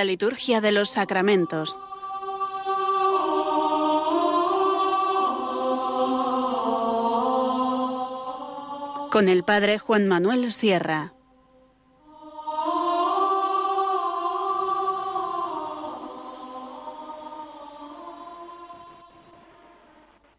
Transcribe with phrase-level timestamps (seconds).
[0.00, 1.76] La liturgia de los sacramentos.
[9.10, 11.12] Con el Padre Juan Manuel Sierra.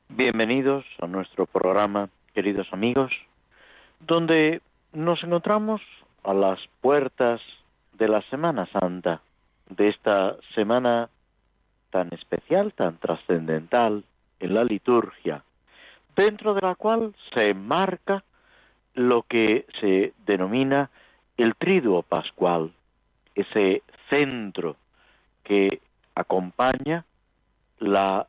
[0.09, 3.11] Bienvenidos a nuestro programa, queridos amigos,
[3.99, 5.81] donde nos encontramos
[6.23, 7.39] a las puertas
[7.99, 9.21] de la Semana Santa,
[9.75, 11.09] de esta semana
[11.89, 14.03] tan especial, tan trascendental
[14.39, 15.43] en la liturgia,
[16.15, 18.23] dentro de la cual se enmarca
[18.93, 20.89] lo que se denomina
[21.37, 22.71] el triduo pascual,
[23.35, 24.75] ese centro
[25.43, 25.79] que
[26.15, 27.05] acompaña
[27.79, 28.27] la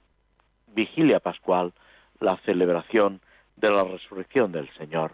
[0.69, 1.73] vigilia pascual,
[2.21, 3.21] la celebración
[3.57, 5.13] de la resurrección del Señor,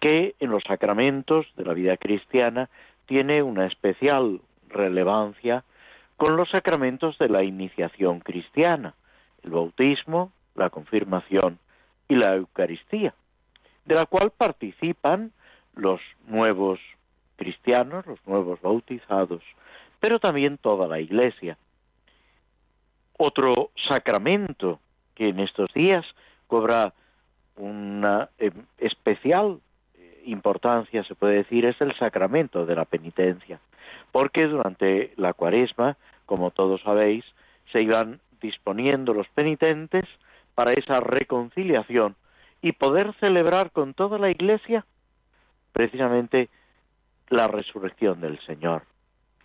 [0.00, 2.68] que en los sacramentos de la vida cristiana
[3.06, 4.40] tiene una especial
[4.72, 5.64] relevancia
[6.16, 8.94] con los sacramentos de la iniciación cristiana,
[9.42, 11.58] el bautismo, la confirmación
[12.08, 13.14] y la Eucaristía,
[13.84, 15.32] de la cual participan
[15.74, 16.78] los nuevos
[17.36, 19.42] cristianos, los nuevos bautizados,
[20.00, 21.56] pero también toda la Iglesia.
[23.18, 24.80] Otro sacramento
[25.14, 26.04] que en estos días
[26.46, 26.92] cobra
[27.56, 29.60] una eh, especial
[29.94, 33.60] eh, importancia, se puede decir, es el sacramento de la penitencia,
[34.12, 35.96] porque durante la cuaresma,
[36.26, 37.24] como todos sabéis,
[37.72, 40.04] se iban disponiendo los penitentes
[40.54, 42.14] para esa reconciliación
[42.60, 44.84] y poder celebrar con toda la Iglesia
[45.72, 46.50] precisamente
[47.28, 48.82] la resurrección del Señor,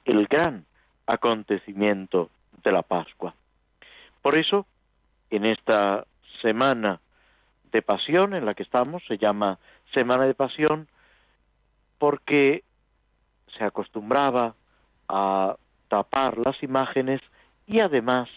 [0.05, 0.65] el gran
[1.05, 2.29] acontecimiento
[2.63, 3.33] de la Pascua.
[4.21, 4.65] Por eso,
[5.29, 6.05] en esta
[6.41, 6.99] semana
[7.71, 9.57] de pasión en la que estamos, se llama
[9.93, 10.87] Semana de Pasión,
[11.97, 12.63] porque
[13.57, 14.55] se acostumbraba
[15.09, 15.55] a
[15.87, 17.21] tapar las imágenes
[17.65, 18.29] y además,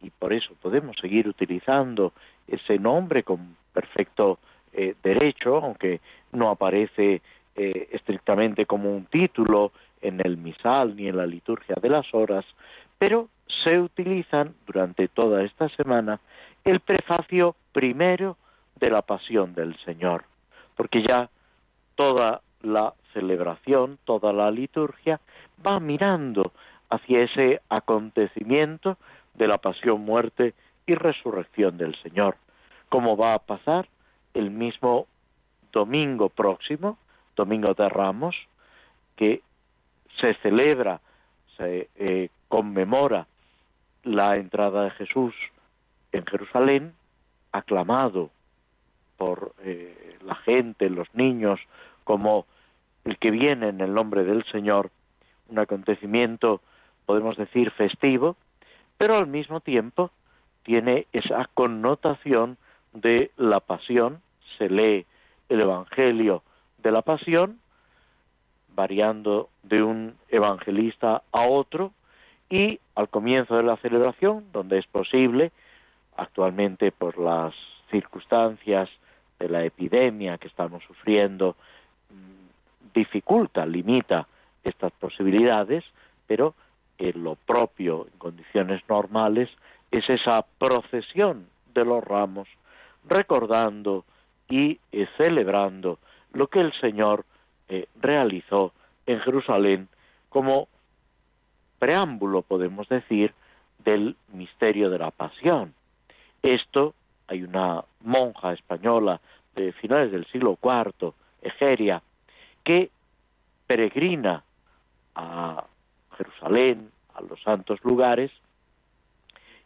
[0.00, 2.12] y por eso podemos seguir utilizando
[2.46, 4.38] ese nombre con perfecto
[4.72, 6.00] eh, derecho, aunque
[6.32, 7.22] no aparece
[7.54, 12.44] eh, estrictamente como un título en el misal ni en la liturgia de las horas,
[12.98, 13.28] pero
[13.64, 16.20] se utilizan durante toda esta semana
[16.64, 18.36] el prefacio primero
[18.76, 20.24] de la pasión del Señor,
[20.76, 21.28] porque ya
[21.94, 25.20] toda la celebración, toda la liturgia
[25.66, 26.52] va mirando
[26.90, 28.96] hacia ese acontecimiento
[29.34, 30.54] de la pasión, muerte
[30.86, 32.36] y resurrección del Señor,
[32.88, 33.88] como va a pasar
[34.34, 35.06] el mismo
[35.72, 36.98] domingo próximo,
[37.36, 38.36] domingo de Ramos,
[39.16, 39.42] que
[40.20, 41.00] se celebra,
[41.56, 43.26] se eh, conmemora
[44.04, 45.34] la entrada de Jesús
[46.12, 46.92] en Jerusalén,
[47.52, 48.30] aclamado
[49.16, 51.60] por eh, la gente, los niños,
[52.04, 52.46] como
[53.04, 54.90] el que viene en el nombre del Señor,
[55.48, 56.60] un acontecimiento,
[57.06, 58.36] podemos decir, festivo,
[58.96, 60.10] pero al mismo tiempo
[60.62, 62.56] tiene esa connotación
[62.92, 64.22] de la pasión,
[64.58, 65.06] se lee
[65.48, 66.42] el Evangelio
[66.78, 67.58] de la pasión,
[68.74, 71.92] variando de un evangelista a otro,
[72.48, 75.52] y al comienzo de la celebración, donde es posible,
[76.16, 77.54] actualmente por las
[77.90, 78.88] circunstancias
[79.38, 81.56] de la epidemia que estamos sufriendo,
[82.94, 84.26] dificulta, limita
[84.64, 85.84] estas posibilidades,
[86.26, 86.54] pero
[86.98, 89.48] en lo propio, en condiciones normales,
[89.90, 92.48] es esa procesión de los ramos,
[93.08, 94.04] recordando
[94.48, 95.98] y eh, celebrando
[96.32, 97.24] lo que el Señor
[97.68, 98.72] eh, realizó
[99.06, 99.88] en Jerusalén
[100.28, 100.68] como
[101.78, 103.34] preámbulo, podemos decir,
[103.84, 105.74] del misterio de la pasión.
[106.42, 106.94] Esto,
[107.26, 109.20] hay una monja española
[109.54, 112.02] de finales del siglo IV, Egeria,
[112.64, 112.90] que
[113.66, 114.44] peregrina
[115.14, 115.64] a
[116.16, 118.30] Jerusalén, a los santos lugares,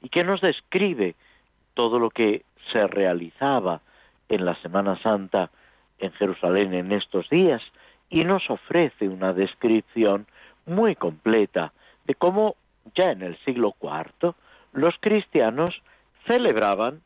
[0.02, 1.14] y que nos describe
[1.74, 3.80] todo lo que se realizaba
[4.28, 5.50] en la Semana Santa
[5.98, 7.62] en Jerusalén en estos días
[8.10, 10.26] y nos ofrece una descripción
[10.66, 11.72] muy completa
[12.04, 12.56] de cómo
[12.94, 14.34] ya en el siglo IV
[14.72, 15.74] los cristianos
[16.26, 17.02] celebraban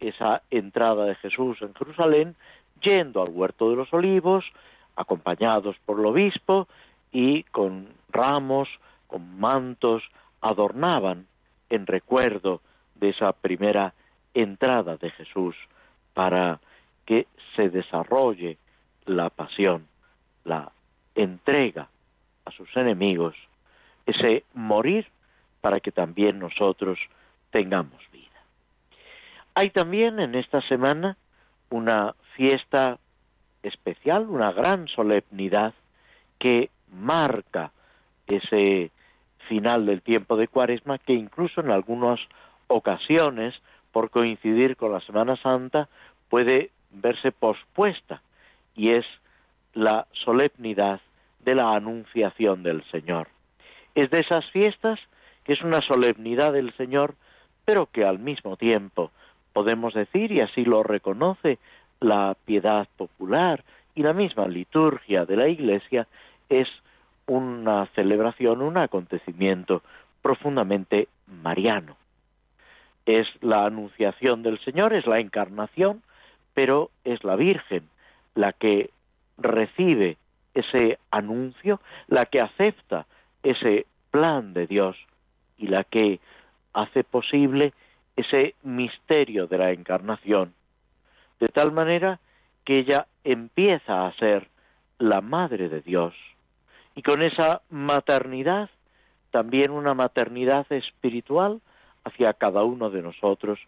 [0.00, 2.36] esa entrada de Jesús en Jerusalén
[2.82, 4.44] yendo al huerto de los olivos,
[4.96, 6.68] acompañados por el obispo
[7.12, 8.68] y con ramos,
[9.06, 10.02] con mantos,
[10.40, 11.26] adornaban
[11.70, 12.60] en recuerdo
[12.94, 13.94] de esa primera
[14.34, 15.56] entrada de Jesús
[16.12, 16.60] para
[17.06, 17.26] que
[17.56, 18.58] se desarrolle
[19.06, 19.86] la pasión,
[20.44, 20.72] la
[21.14, 21.88] entrega
[22.44, 23.34] a sus enemigos
[24.06, 25.06] ese morir
[25.60, 26.98] para que también nosotros
[27.50, 28.24] tengamos vida.
[29.54, 31.16] Hay también en esta semana
[31.70, 32.98] una fiesta
[33.64, 35.74] especial, una gran solemnidad
[36.38, 37.72] que marca
[38.26, 38.90] ese
[39.48, 42.20] final del tiempo de Cuaresma que incluso en algunas
[42.68, 43.54] ocasiones,
[43.92, 45.88] por coincidir con la Semana Santa,
[46.28, 48.22] puede verse pospuesta
[48.74, 49.04] y es
[49.74, 51.00] la solemnidad
[51.40, 53.28] de la anunciación del Señor.
[53.94, 54.98] Es de esas fiestas
[55.44, 57.14] que es una solemnidad del Señor,
[57.64, 59.10] pero que al mismo tiempo
[59.52, 61.58] podemos decir, y así lo reconoce
[62.04, 63.64] la piedad popular
[63.94, 66.06] y la misma liturgia de la Iglesia,
[66.48, 66.68] es
[67.26, 69.82] una celebración, un acontecimiento
[70.22, 71.96] profundamente mariano.
[73.06, 76.02] Es la anunciación del Señor, es la encarnación,
[76.54, 77.88] pero es la Virgen
[78.34, 78.90] la que
[79.38, 80.16] recibe
[80.54, 83.06] ese anuncio, la que acepta
[83.42, 84.96] ese plan de Dios
[85.58, 86.20] y la que
[86.72, 87.72] hace posible
[88.16, 90.54] ese misterio de la encarnación,
[91.40, 92.20] de tal manera
[92.64, 94.48] que ella empieza a ser
[94.98, 96.14] la madre de Dios.
[96.94, 98.70] Y con esa maternidad
[99.30, 101.60] también una maternidad espiritual
[102.04, 103.58] hacia cada uno de nosotros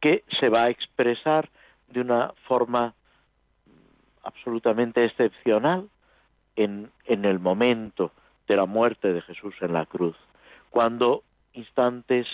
[0.00, 1.48] que se va a expresar
[1.88, 2.94] de una forma
[4.24, 5.88] absolutamente excepcional
[6.56, 8.10] en, en el momento
[8.48, 10.16] de la muerte de Jesús en la cruz,
[10.70, 11.22] cuando
[11.52, 12.26] instantes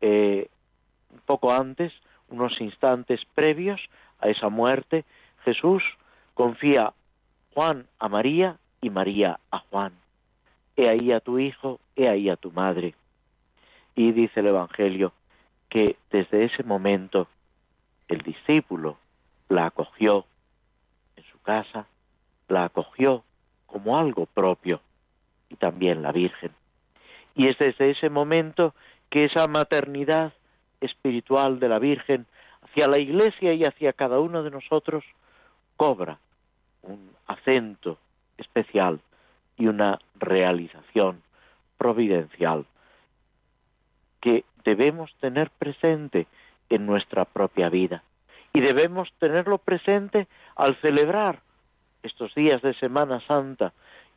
[0.00, 0.48] eh,
[1.26, 1.92] poco antes,
[2.28, 3.80] unos instantes previos
[4.20, 5.04] a esa muerte,
[5.44, 5.82] Jesús
[6.34, 6.92] confía
[7.54, 9.92] Juan a María y María a Juan.
[10.76, 12.94] He ahí a tu hijo, he ahí a tu madre.
[13.94, 15.12] Y dice el Evangelio
[15.68, 17.28] que desde ese momento
[18.08, 18.96] el discípulo
[19.48, 20.24] la acogió
[21.16, 21.86] en su casa,
[22.48, 23.24] la acogió
[23.66, 24.80] como algo propio
[25.48, 26.52] y también la Virgen.
[27.34, 28.74] Y es desde ese momento
[29.10, 30.32] que esa maternidad
[30.80, 32.26] espiritual de la Virgen
[32.62, 35.04] hacia la Iglesia y hacia cada uno de nosotros
[35.76, 36.18] cobra
[36.82, 37.98] un acento
[38.36, 39.00] especial
[39.56, 41.22] y una realización
[41.76, 42.66] providencial
[44.20, 46.26] que debemos tener presente
[46.68, 48.02] en nuestra propia vida
[48.52, 50.26] y debemos tenerlo presente
[50.56, 51.40] al celebrar
[52.02, 53.72] estos días de Semana Santa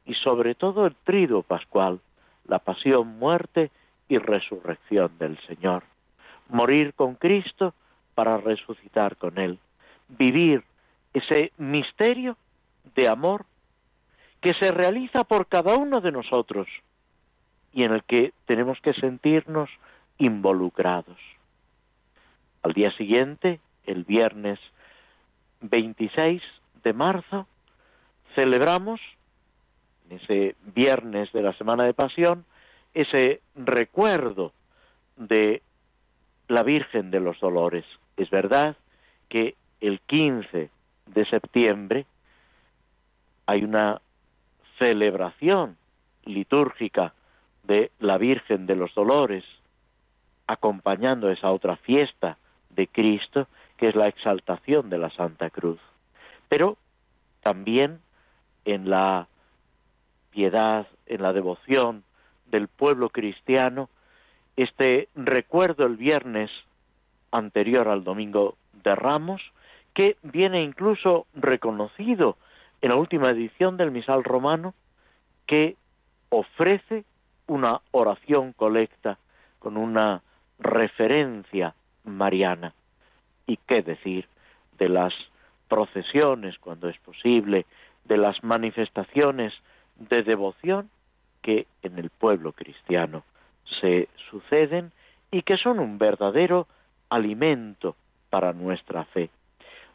[0.06, 2.00] y sobre todo el trido pascual,
[2.48, 3.72] la pasión, muerte
[4.10, 5.84] y resurrección del Señor.
[6.50, 7.74] Morir con Cristo
[8.16, 9.60] para resucitar con Él.
[10.08, 10.64] Vivir
[11.14, 12.38] ese misterio
[12.96, 13.46] de amor
[14.42, 16.68] que se realiza por cada uno de nosotros
[17.74, 19.70] y en el que tenemos que sentirnos
[20.18, 21.18] involucrados.
[22.64, 24.60] Al día siguiente, el viernes
[25.62, 26.42] 26
[26.84, 27.48] de marzo,
[28.36, 29.00] celebramos,
[30.10, 32.46] en ese viernes de la Semana de Pasión,
[32.94, 34.52] ese recuerdo
[35.16, 35.62] de
[36.52, 37.86] la Virgen de los Dolores.
[38.18, 38.76] Es verdad
[39.30, 40.70] que el 15
[41.06, 42.06] de septiembre
[43.46, 44.02] hay una
[44.78, 45.78] celebración
[46.26, 47.14] litúrgica
[47.64, 49.46] de la Virgen de los Dolores,
[50.46, 52.38] acompañando esa otra fiesta
[52.70, 55.80] de Cristo, que es la exaltación de la Santa Cruz.
[56.50, 56.78] Pero
[57.42, 58.02] también
[58.66, 59.28] en la
[60.32, 62.04] piedad, en la devoción
[62.48, 63.90] del pueblo cristiano,
[64.62, 66.52] este recuerdo el viernes
[67.32, 69.42] anterior al domingo de Ramos,
[69.94, 72.38] que viene incluso reconocido
[72.82, 74.74] en la última edición del misal romano,
[75.48, 75.76] que
[76.30, 77.04] ofrece
[77.48, 79.18] una oración colecta
[79.60, 80.22] con una
[80.60, 82.74] referencia mariana.
[83.48, 84.28] ¿Y qué decir
[84.78, 85.14] de las
[85.68, 87.66] procesiones cuando es posible,
[88.06, 89.54] de las manifestaciones
[89.98, 90.90] de devoción
[91.42, 93.24] que en el pueblo cristiano
[93.80, 94.92] se suceden
[95.32, 96.68] y que son un verdadero
[97.10, 97.96] alimento
[98.30, 99.30] para nuestra fe.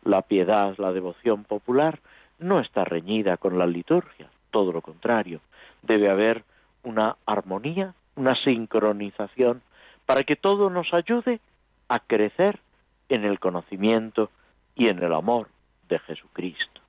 [0.04, 1.98] La piedad, la devoción popular
[2.38, 5.40] no está reñida con la liturgia, todo lo contrario.
[5.82, 6.44] Debe haber
[6.82, 9.62] una armonía, una sincronización,
[10.04, 11.40] para que todo nos ayude
[11.88, 12.60] a crecer
[13.08, 14.30] en el conocimiento
[14.74, 15.48] y en el amor
[15.88, 16.80] de Jesucristo.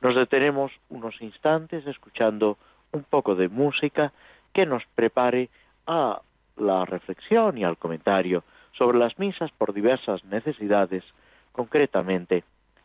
[0.00, 2.58] Nos detenemos unos instantes escuchando
[2.92, 4.12] un poco de música
[4.52, 5.48] que nos prepare
[5.86, 6.20] a
[6.56, 11.04] la reflexión y al comentario sobre las misas por diversas necesidades,
[11.52, 12.44] concretamente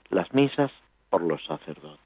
[0.09, 0.71] las misas
[1.09, 2.04] por los sacerdotes.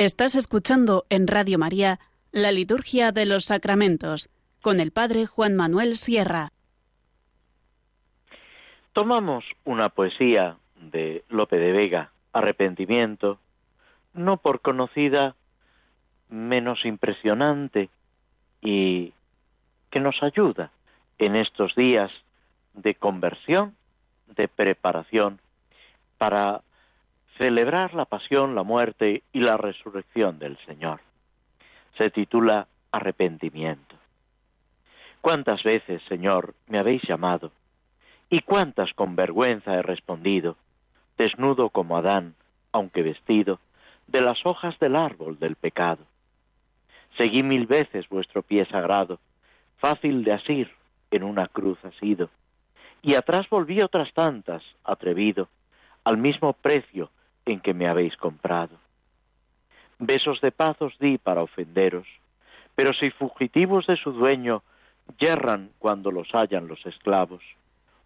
[0.00, 1.98] Estás escuchando en Radio María
[2.32, 4.30] la Liturgia de los Sacramentos
[4.62, 6.52] con el Padre Juan Manuel Sierra.
[8.94, 13.40] Tomamos una poesía de Lope de Vega, Arrepentimiento,
[14.14, 15.36] no por conocida,
[16.30, 17.90] menos impresionante
[18.62, 19.12] y
[19.90, 20.70] que nos ayuda
[21.18, 22.10] en estos días
[22.72, 23.76] de conversión,
[24.34, 25.40] de preparación
[26.16, 26.62] para
[27.40, 31.00] celebrar la pasión, la muerte y la resurrección del Señor.
[31.96, 33.96] Se titula Arrepentimiento.
[35.22, 37.50] ¿Cuántas veces, Señor, me habéis llamado?
[38.28, 40.56] ¿Y cuántas con vergüenza he respondido,
[41.16, 42.34] desnudo como Adán,
[42.72, 43.58] aunque vestido,
[44.06, 46.04] de las hojas del árbol del pecado?
[47.16, 49.18] Seguí mil veces vuestro pie sagrado,
[49.78, 50.70] fácil de asir,
[51.10, 52.28] en una cruz asido,
[53.00, 55.48] y atrás volví otras tantas, atrevido,
[56.04, 57.08] al mismo precio
[57.46, 58.76] en que me habéis comprado.
[59.98, 62.06] Besos de paz os di para ofenderos,
[62.74, 64.62] pero si fugitivos de su dueño
[65.18, 67.42] yerran cuando los hallan los esclavos,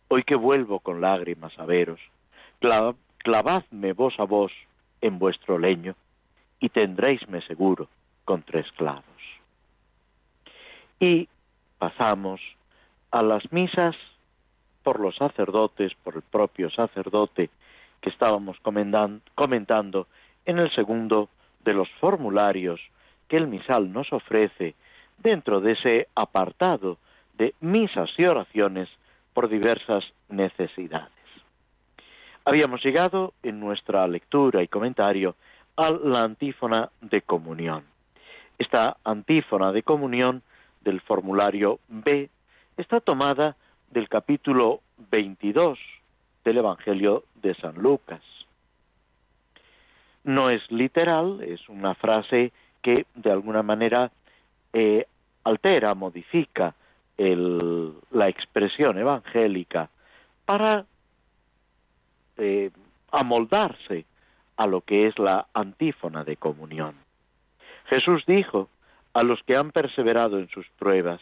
[0.09, 2.00] hoy que vuelvo con lágrimas a veros,
[3.19, 4.53] clavadme vos a vos
[5.00, 5.95] en vuestro leño,
[6.61, 7.88] y tendréisme seguro
[8.25, 9.05] contra esclavos.
[10.99, 11.29] Y
[11.79, 12.41] pasamos
[13.11, 13.95] a las misas
[14.83, 17.50] por los sacerdotes, por el propio sacerdote
[18.05, 20.07] que estábamos comentando
[20.45, 21.31] en el segundo
[21.65, 22.79] de los formularios
[23.29, 24.75] que el misal nos ofrece
[25.17, 26.99] dentro de ese apartado
[27.39, 28.91] de misas y oraciones
[29.33, 31.09] por diversas necesidades.
[32.45, 35.35] Habíamos llegado en nuestra lectura y comentario
[35.75, 37.85] a la antífona de comunión.
[38.59, 40.43] Esta antífona de comunión
[40.83, 42.29] del formulario B
[42.77, 43.57] está tomada
[43.91, 45.79] del capítulo 22
[46.45, 48.23] del Evangelio de San Lucas.
[50.25, 54.11] No es literal, es una frase que de alguna manera
[54.73, 55.07] eh,
[55.45, 56.75] altera, modifica
[57.17, 59.89] la expresión evangélica
[60.45, 60.85] para
[62.37, 62.71] eh,
[63.13, 64.05] amoldarse
[64.57, 66.97] a lo que es la antífona de comunión.
[67.87, 68.69] Jesús dijo
[69.13, 71.21] a los que han perseverado en sus pruebas,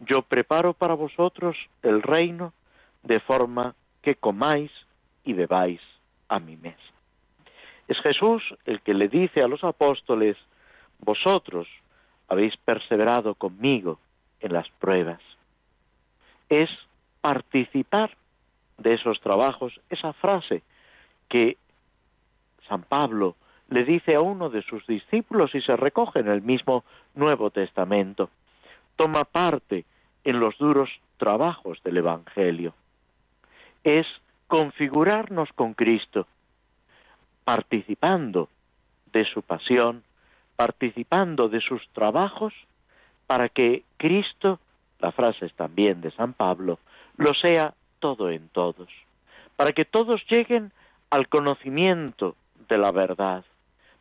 [0.00, 2.52] yo preparo para vosotros el reino
[3.02, 3.74] de forma
[4.06, 4.70] que comáis
[5.24, 5.80] y bebáis
[6.28, 6.92] a mi mesa.
[7.88, 10.36] Es Jesús el que le dice a los apóstoles,
[11.00, 11.66] vosotros
[12.28, 13.98] habéis perseverado conmigo
[14.38, 15.20] en las pruebas.
[16.48, 16.70] Es
[17.20, 18.16] participar
[18.78, 20.62] de esos trabajos, esa frase
[21.28, 21.56] que
[22.68, 23.34] San Pablo
[23.70, 26.84] le dice a uno de sus discípulos y se recoge en el mismo
[27.16, 28.30] Nuevo Testamento.
[28.94, 29.84] Toma parte
[30.22, 32.72] en los duros trabajos del Evangelio
[33.86, 34.06] es
[34.48, 36.26] configurarnos con Cristo,
[37.44, 38.48] participando
[39.12, 40.02] de su pasión,
[40.56, 42.52] participando de sus trabajos,
[43.28, 44.58] para que Cristo,
[44.98, 46.80] la frase es también de San Pablo,
[47.16, 48.88] lo sea todo en todos,
[49.54, 50.72] para que todos lleguen
[51.10, 52.34] al conocimiento
[52.68, 53.44] de la verdad,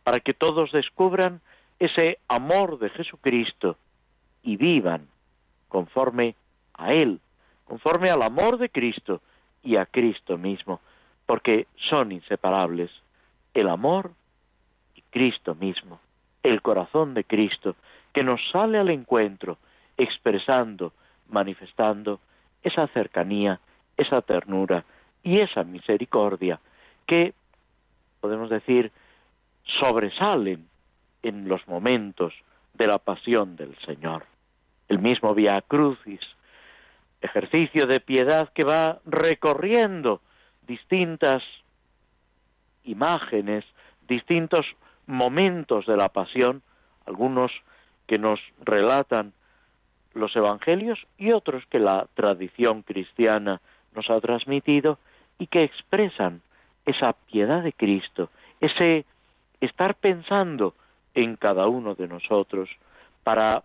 [0.03, 1.41] para que todos descubran
[1.77, 3.77] ese amor de Jesucristo
[4.41, 5.07] y vivan
[5.67, 6.35] conforme
[6.73, 7.19] a Él,
[7.65, 9.21] conforme al amor de Cristo,
[9.65, 10.79] y a Cristo mismo,
[11.25, 12.91] porque son inseparables
[13.53, 14.11] el amor
[14.93, 15.99] y Cristo mismo,
[16.43, 17.75] el corazón de Cristo,
[18.13, 19.57] que nos sale al encuentro,
[19.97, 20.93] expresando,
[21.27, 22.19] manifestando
[22.63, 23.59] esa cercanía,
[23.97, 24.85] esa ternura
[25.23, 26.59] y esa misericordia
[27.07, 27.33] que,
[28.21, 28.91] podemos decir,
[29.81, 30.67] sobresalen
[31.23, 32.33] en los momentos
[32.75, 34.25] de la pasión del Señor.
[34.87, 36.21] El mismo Via Crucis
[37.25, 40.21] ejercicio de piedad que va recorriendo
[40.67, 41.43] distintas
[42.83, 43.65] imágenes,
[44.07, 44.65] distintos
[45.07, 46.61] momentos de la pasión,
[47.05, 47.51] algunos
[48.07, 49.33] que nos relatan
[50.13, 53.61] los evangelios y otros que la tradición cristiana
[53.93, 54.97] nos ha transmitido
[55.37, 56.41] y que expresan
[56.85, 58.29] esa piedad de Cristo,
[58.61, 59.05] ese
[59.59, 60.73] estar pensando
[61.13, 62.69] en cada uno de nosotros
[63.23, 63.63] para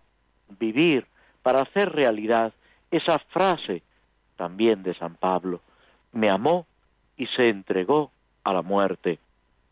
[0.59, 1.05] vivir,
[1.43, 2.53] para hacer realidad
[2.91, 3.81] esa frase
[4.35, 5.61] también de San Pablo,
[6.11, 6.67] me amó
[7.17, 8.11] y se entregó
[8.43, 9.19] a la muerte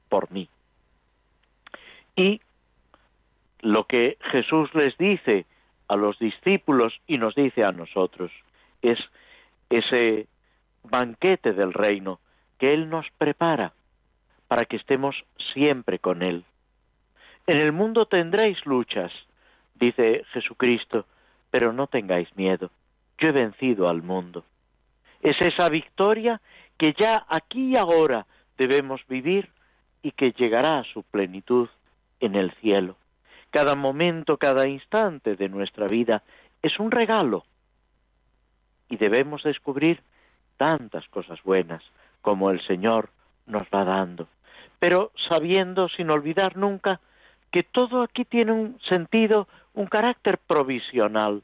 [0.08, 0.48] por mí.
[2.16, 2.42] Y
[3.62, 5.46] lo que Jesús les dice
[5.88, 8.32] a los discípulos y nos dice a nosotros
[8.82, 9.00] es
[9.70, 10.28] ese
[10.84, 12.20] banquete del reino
[12.58, 13.74] que Él nos prepara
[14.48, 15.16] para que estemos
[15.54, 16.46] siempre con Él.
[17.48, 19.12] En el mundo tendréis luchas,
[19.76, 21.06] dice Jesucristo,
[21.52, 22.70] pero no tengáis miedo
[23.20, 24.44] yo he vencido al mundo.
[25.22, 26.42] Es esa victoria
[26.78, 28.26] que ya aquí y ahora
[28.58, 29.50] debemos vivir
[30.02, 31.70] y que llegará a su plenitud
[32.20, 32.96] en el cielo.
[33.52, 36.24] Cada momento, cada instante de nuestra vida
[36.62, 37.46] es un regalo
[38.90, 40.02] y debemos descubrir
[40.58, 41.84] tantas cosas buenas
[42.22, 43.10] como el Señor
[43.46, 44.28] nos va dando,
[44.80, 47.00] pero sabiendo sin olvidar nunca
[47.52, 51.42] que todo aquí tiene un sentido, un carácter provisional,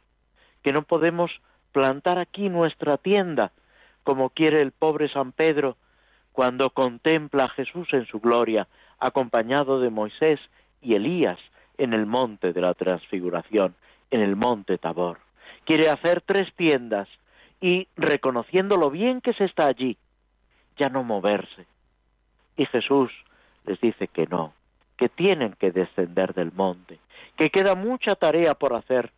[0.64, 1.32] que no podemos
[1.76, 3.52] plantar aquí nuestra tienda,
[4.06, 5.76] como quiere el pobre San Pedro
[6.32, 10.40] cuando contempla a Jesús en su gloria, acompañado de Moisés
[10.82, 11.38] y Elías
[11.78, 13.76] en el monte de la transfiguración,
[14.10, 15.18] en el monte Tabor.
[15.66, 17.10] Quiere hacer tres tiendas
[17.60, 19.98] y reconociendo lo bien que se está allí,
[20.78, 21.66] ya no moverse.
[22.56, 23.12] Y Jesús
[23.66, 24.54] les dice que no,
[24.96, 27.00] que tienen que descender del monte,
[27.36, 29.12] que queda mucha tarea por hacer,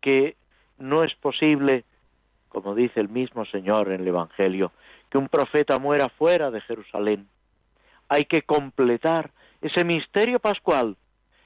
[0.00, 0.36] que
[0.78, 1.84] no es posible,
[2.48, 4.72] como dice el mismo Señor en el Evangelio,
[5.10, 7.28] que un profeta muera fuera de Jerusalén.
[8.08, 10.96] Hay que completar ese misterio pascual,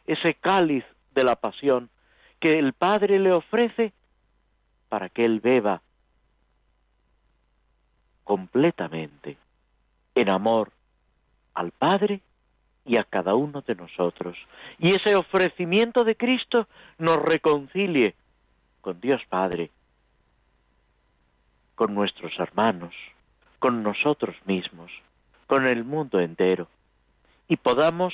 [0.07, 1.90] ese cáliz de la pasión
[2.40, 3.92] que el Padre le ofrece
[4.88, 5.81] para que él beba
[8.25, 9.37] completamente
[10.14, 10.73] en amor
[11.55, 12.21] al Padre
[12.85, 14.37] y a cada uno de nosotros.
[14.79, 16.66] Y ese ofrecimiento de Cristo
[16.99, 18.14] nos reconcilie
[18.83, 19.71] con Dios Padre,
[21.75, 22.95] con nuestros hermanos,
[23.59, 24.90] con nosotros mismos,
[25.47, 26.68] con el mundo entero,
[27.49, 28.12] y podamos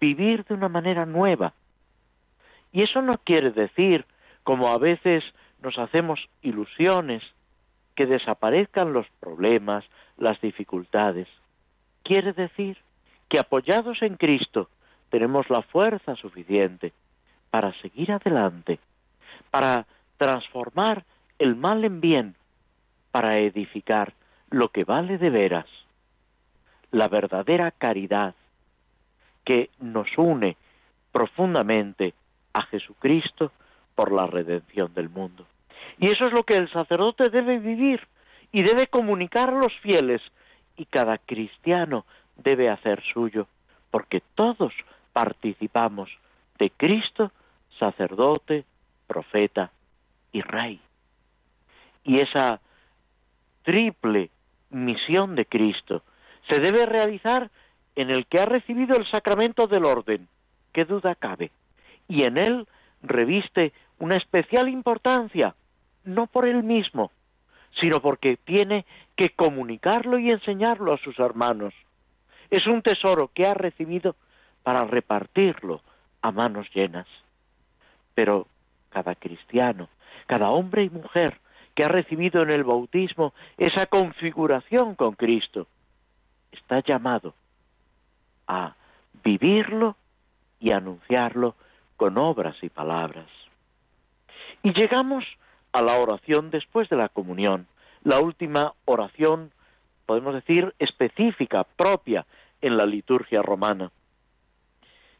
[0.00, 1.52] vivir de una manera nueva.
[2.72, 4.06] Y eso no quiere decir,
[4.42, 5.22] como a veces
[5.60, 7.22] nos hacemos ilusiones,
[7.94, 9.84] que desaparezcan los problemas,
[10.16, 11.28] las dificultades.
[12.02, 12.78] Quiere decir
[13.28, 14.68] que apoyados en Cristo
[15.10, 16.92] tenemos la fuerza suficiente
[17.50, 18.78] para seguir adelante,
[19.50, 21.04] para transformar
[21.38, 22.36] el mal en bien,
[23.10, 24.12] para edificar
[24.50, 25.66] lo que vale de veras,
[26.90, 28.34] la verdadera caridad
[29.44, 30.56] que nos une
[31.12, 32.14] profundamente
[32.52, 33.52] a Jesucristo
[33.94, 35.46] por la redención del mundo.
[35.98, 38.00] Y eso es lo que el sacerdote debe vivir
[38.50, 40.22] y debe comunicar a los fieles
[40.76, 42.04] y cada cristiano
[42.36, 43.46] debe hacer suyo,
[43.90, 44.72] porque todos
[45.12, 46.10] participamos
[46.58, 47.30] de Cristo,
[47.78, 48.64] sacerdote,
[49.06, 49.70] profeta
[50.34, 50.80] y rey.
[52.02, 52.60] Y esa
[53.62, 54.30] triple
[54.68, 56.02] misión de Cristo
[56.50, 57.50] se debe realizar
[57.96, 60.28] en el que ha recibido el sacramento del orden,
[60.72, 61.52] qué duda cabe,
[62.08, 62.66] y en él
[63.02, 65.54] reviste una especial importancia,
[66.02, 67.12] no por él mismo,
[67.80, 68.84] sino porque tiene
[69.16, 71.72] que comunicarlo y enseñarlo a sus hermanos.
[72.50, 74.16] Es un tesoro que ha recibido
[74.64, 75.80] para repartirlo
[76.22, 77.06] a manos llenas.
[78.14, 78.48] Pero
[78.90, 79.88] cada cristiano,
[80.26, 81.38] cada hombre y mujer
[81.74, 85.66] que ha recibido en el bautismo esa configuración con Cristo,
[86.52, 87.34] está llamado
[88.46, 88.74] a
[89.24, 89.96] vivirlo
[90.60, 91.56] y anunciarlo
[91.96, 93.28] con obras y palabras.
[94.62, 95.24] Y llegamos
[95.72, 97.66] a la oración después de la comunión,
[98.02, 99.50] la última oración,
[100.06, 102.24] podemos decir, específica, propia
[102.60, 103.90] en la liturgia romana,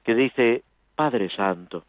[0.04, 0.62] que dice,
[0.94, 1.84] Padre Santo,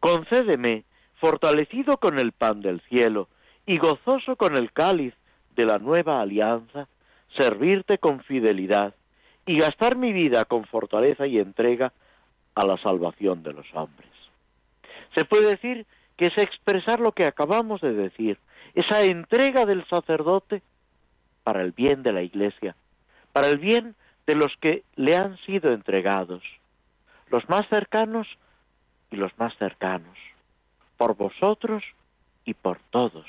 [0.00, 0.84] concédeme,
[1.20, 3.28] fortalecido con el pan del cielo
[3.66, 5.14] y gozoso con el cáliz
[5.56, 6.88] de la nueva alianza,
[7.36, 8.94] servirte con fidelidad
[9.46, 11.92] y gastar mi vida con fortaleza y entrega
[12.54, 14.10] a la salvación de los hombres.
[15.14, 18.38] Se puede decir que es expresar lo que acabamos de decir,
[18.74, 20.62] esa entrega del sacerdote
[21.42, 22.76] para el bien de la Iglesia,
[23.32, 23.94] para el bien
[24.26, 26.42] de los que le han sido entregados,
[27.28, 28.26] los más cercanos
[29.10, 30.16] y los más cercanos,
[30.96, 31.82] por vosotros
[32.44, 33.26] y por todos,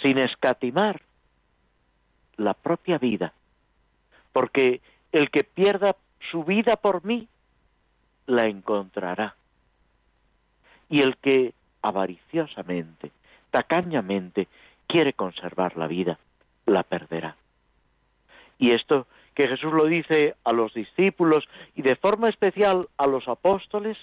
[0.00, 1.02] sin escatimar
[2.36, 3.32] la propia vida,
[4.32, 4.80] porque
[5.12, 5.96] el que pierda
[6.30, 7.28] su vida por mí,
[8.26, 9.34] la encontrará
[10.90, 13.10] y el que avariciosamente,
[13.50, 14.48] tacañamente,
[14.86, 16.18] quiere conservar la vida,
[16.66, 17.36] la perderá.
[18.58, 23.28] Y esto que Jesús lo dice a los discípulos y de forma especial a los
[23.28, 23.96] apóstoles,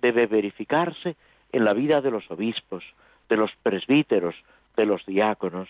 [0.00, 1.16] debe verificarse
[1.54, 2.82] en la vida de los obispos,
[3.28, 4.34] de los presbíteros,
[4.76, 5.68] de los diáconos,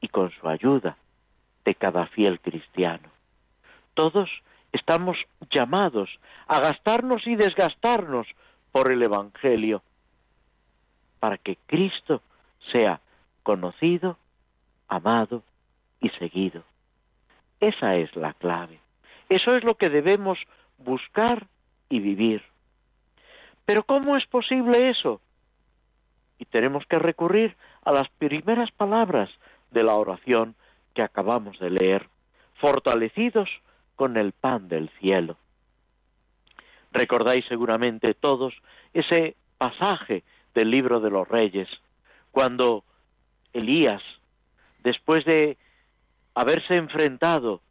[0.00, 0.96] y con su ayuda
[1.64, 3.08] de cada fiel cristiano.
[3.94, 4.30] Todos
[4.70, 5.18] estamos
[5.50, 6.08] llamados
[6.46, 8.28] a gastarnos y desgastarnos
[8.70, 9.82] por el Evangelio,
[11.18, 12.22] para que Cristo
[12.70, 13.00] sea
[13.42, 14.16] conocido,
[14.86, 15.42] amado
[16.00, 16.62] y seguido.
[17.58, 18.78] Esa es la clave.
[19.28, 20.38] Eso es lo que debemos
[20.78, 21.48] buscar
[21.88, 22.44] y vivir.
[23.72, 25.22] Pero ¿cómo es posible eso?
[26.38, 27.56] Y tenemos que recurrir
[27.86, 29.30] a las primeras palabras
[29.70, 30.56] de la oración
[30.92, 32.06] que acabamos de leer,
[32.60, 33.48] fortalecidos
[33.96, 35.38] con el pan del cielo.
[36.90, 38.52] Recordáis seguramente todos
[38.92, 41.70] ese pasaje del libro de los reyes,
[42.30, 42.84] cuando
[43.54, 44.02] Elías,
[44.80, 45.56] después de
[46.34, 47.62] haberse enfrentado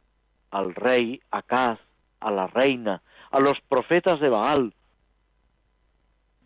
[0.50, 1.78] al rey Acaz,
[2.18, 4.74] a la reina, a los profetas de Baal,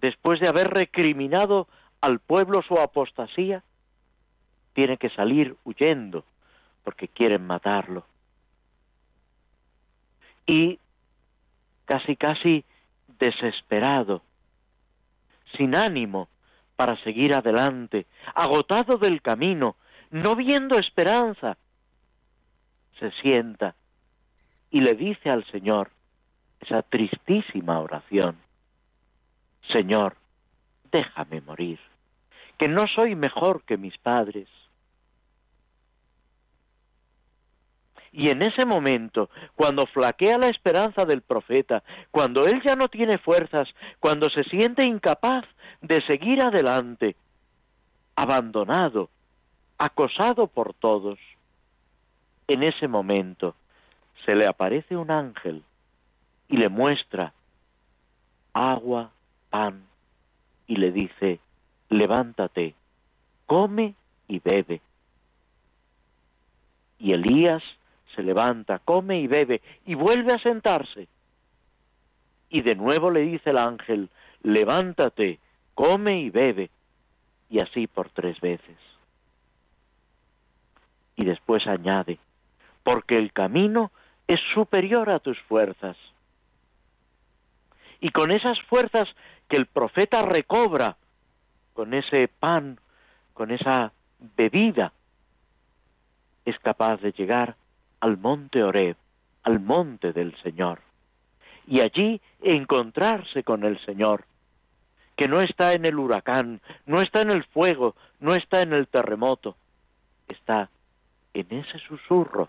[0.01, 1.69] después de haber recriminado
[2.01, 3.63] al pueblo su apostasía,
[4.75, 6.25] tiene que salir huyendo
[6.85, 8.07] porque quieren matarlo.
[10.47, 10.79] Y
[11.85, 12.65] casi casi
[13.19, 14.23] desesperado,
[15.57, 16.29] sin ánimo
[16.77, 19.77] para seguir adelante, agotado del camino,
[20.11, 21.57] no viendo esperanza,
[22.99, 23.75] se sienta
[24.71, 25.91] y le dice al Señor
[26.61, 28.37] esa tristísima oración,
[29.73, 30.17] Señor,
[30.91, 31.79] déjame morir,
[32.59, 34.49] que no soy mejor que mis padres.
[38.13, 43.19] Y en ese momento, cuando flaquea la esperanza del profeta, cuando él ya no tiene
[43.19, 43.69] fuerzas,
[44.01, 45.45] cuando se siente incapaz
[45.83, 47.15] de seguir adelante,
[48.15, 49.11] abandonado,
[49.77, 51.19] acosado por todos,
[52.49, 53.55] en ese momento
[54.25, 55.63] se le aparece un ángel
[56.49, 57.33] y le muestra
[58.55, 59.11] agua,
[60.67, 61.41] y le dice,
[61.89, 62.75] levántate,
[63.47, 63.95] come
[64.29, 64.81] y bebe.
[66.99, 67.63] Y Elías
[68.15, 71.09] se levanta, come y bebe, y vuelve a sentarse.
[72.49, 74.09] Y de nuevo le dice el ángel,
[74.43, 75.39] levántate,
[75.75, 76.71] come y bebe,
[77.51, 78.77] y así por tres veces.
[81.17, 82.19] Y después añade,
[82.83, 83.91] porque el camino
[84.27, 85.97] es superior a tus fuerzas.
[88.01, 89.09] Y con esas fuerzas
[89.49, 90.97] que el profeta recobra,
[91.73, 92.81] con ese pan,
[93.35, 93.93] con esa
[94.37, 94.93] bebida,
[96.45, 97.57] es capaz de llegar
[98.01, 98.97] al monte Oreb,
[99.43, 100.81] al monte del Señor,
[101.67, 104.25] y allí encontrarse con el Señor,
[105.17, 108.87] que no está en el huracán, no está en el fuego, no está en el
[108.89, 109.57] terremoto,
[110.29, 110.71] está
[111.35, 112.49] en ese susurro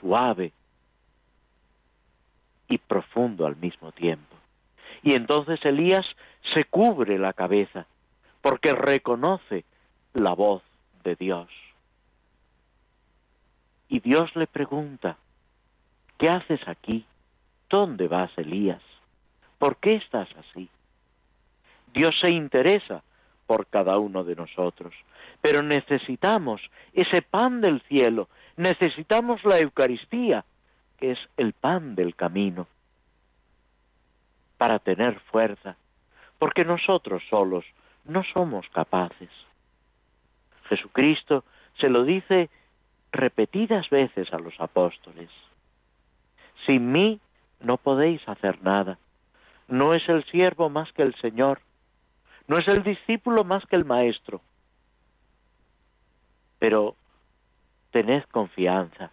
[0.00, 0.52] suave
[2.68, 4.37] y profundo al mismo tiempo.
[5.02, 6.06] Y entonces Elías
[6.54, 7.86] se cubre la cabeza
[8.40, 9.64] porque reconoce
[10.14, 10.62] la voz
[11.04, 11.48] de Dios.
[13.88, 15.16] Y Dios le pregunta,
[16.18, 17.06] ¿qué haces aquí?
[17.70, 18.82] ¿Dónde vas, Elías?
[19.58, 20.68] ¿Por qué estás así?
[21.92, 23.02] Dios se interesa
[23.46, 24.94] por cada uno de nosotros,
[25.40, 26.60] pero necesitamos
[26.92, 30.44] ese pan del cielo, necesitamos la Eucaristía,
[30.98, 32.66] que es el pan del camino,
[34.58, 35.76] para tener fuerza,
[36.38, 37.64] porque nosotros solos
[38.04, 39.30] no somos capaces.
[40.68, 41.44] Jesucristo
[41.78, 42.50] se lo dice
[43.12, 45.30] repetidas veces a los apóstoles.
[46.66, 47.20] Sin mí
[47.60, 48.98] no podéis hacer nada.
[49.68, 51.60] No es el siervo más que el Señor.
[52.48, 54.40] No es el discípulo más que el Maestro.
[56.58, 56.96] Pero
[57.92, 59.10] tened confianza.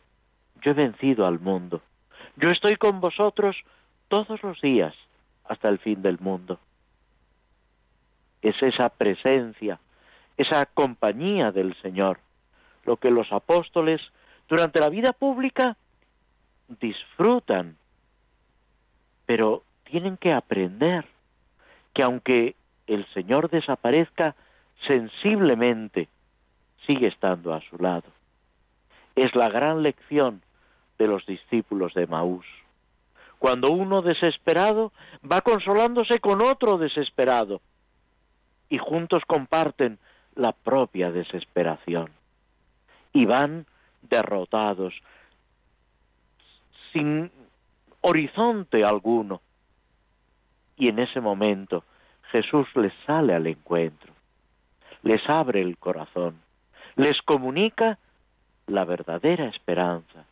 [0.62, 1.82] Yo he vencido al mundo.
[2.38, 3.56] Yo estoy con vosotros
[4.08, 4.96] todos los días
[5.48, 6.60] hasta el fin del mundo.
[8.42, 9.80] Es esa presencia,
[10.38, 12.20] esa compañía del Señor,
[12.86, 14.02] lo que los apóstoles
[14.48, 15.78] durante la vida pública
[16.68, 17.78] disfrutan,
[19.26, 21.06] pero tienen que aprender
[21.94, 22.56] que aunque
[22.88, 24.36] el Señor desaparezca
[24.86, 26.10] sensiblemente,
[26.86, 28.10] sigue estando a su lado.
[29.16, 30.42] Es la gran lección
[30.98, 32.46] de los discípulos de Maús.
[33.46, 34.92] Cuando uno desesperado
[35.24, 37.62] va consolándose con otro desesperado
[38.70, 40.00] y juntos comparten
[40.34, 42.10] la propia desesperación
[43.14, 43.68] y van
[44.02, 44.96] derrotados,
[46.92, 47.32] sin
[48.02, 49.44] horizonte alguno.
[50.76, 51.84] Y en ese momento
[52.32, 54.12] Jesús les sale al encuentro,
[55.04, 56.42] les abre el corazón,
[56.96, 58.00] les comunica
[58.66, 60.26] la verdadera esperanza,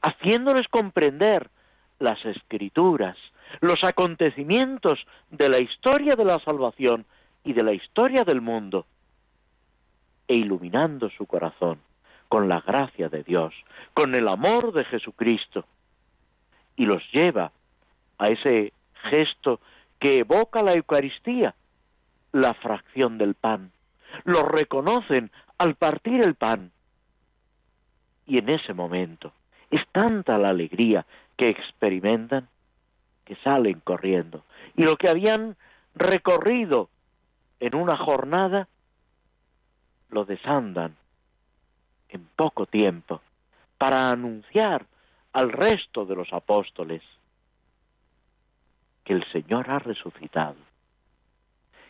[0.00, 1.50] haciéndoles comprender
[1.98, 3.16] las escrituras,
[3.60, 7.06] los acontecimientos de la historia de la salvación
[7.44, 8.86] y de la historia del mundo,
[10.28, 11.78] e iluminando su corazón
[12.28, 13.54] con la gracia de Dios,
[13.94, 15.64] con el amor de Jesucristo,
[16.74, 17.52] y los lleva
[18.18, 18.72] a ese
[19.10, 19.60] gesto
[19.98, 21.54] que evoca la Eucaristía,
[22.32, 23.70] la fracción del pan.
[24.24, 26.70] Lo reconocen al partir el pan.
[28.26, 29.32] Y en ese momento
[29.70, 31.06] es tanta la alegría
[31.36, 32.48] que experimentan
[33.24, 34.44] que salen corriendo.
[34.76, 35.56] Y lo que habían
[35.94, 36.88] recorrido
[37.60, 38.68] en una jornada,
[40.10, 40.96] lo desandan
[42.08, 43.20] en poco tiempo
[43.78, 44.86] para anunciar
[45.32, 47.02] al resto de los apóstoles
[49.04, 50.56] que el Señor ha resucitado,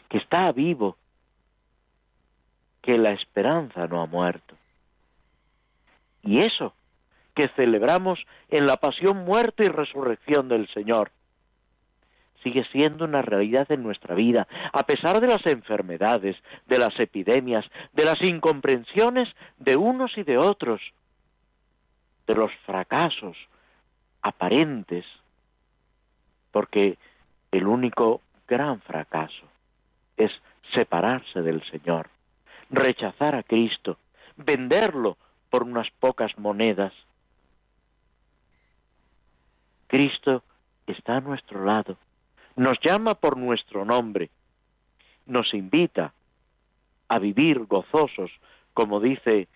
[0.09, 0.97] que está vivo,
[2.83, 4.55] que la esperanza no ha muerto.
[6.23, 6.75] Y eso
[7.37, 8.19] que celebramos
[8.49, 11.13] en la pasión, muerte y resurrección del Señor,
[12.43, 17.65] sigue siendo una realidad en nuestra vida, a pesar de las enfermedades, de las epidemias,
[17.93, 20.81] de las incomprensiones de unos y de otros,
[22.27, 23.37] de los fracasos
[24.23, 25.05] aparentes,
[26.53, 26.97] porque
[27.53, 29.45] el único gran fracaso
[30.17, 30.33] es
[30.73, 32.09] separarse del Señor,
[32.71, 33.99] rechazar a Cristo,
[34.37, 35.19] venderlo
[35.51, 36.93] por unas pocas monedas.
[39.97, 40.43] Cristo
[40.87, 41.97] está a nuestro lado,
[42.55, 44.29] nos llama por nuestro nombre,
[45.25, 46.13] nos invita
[47.09, 48.31] a vivir gozosos,
[48.75, 49.49] como dice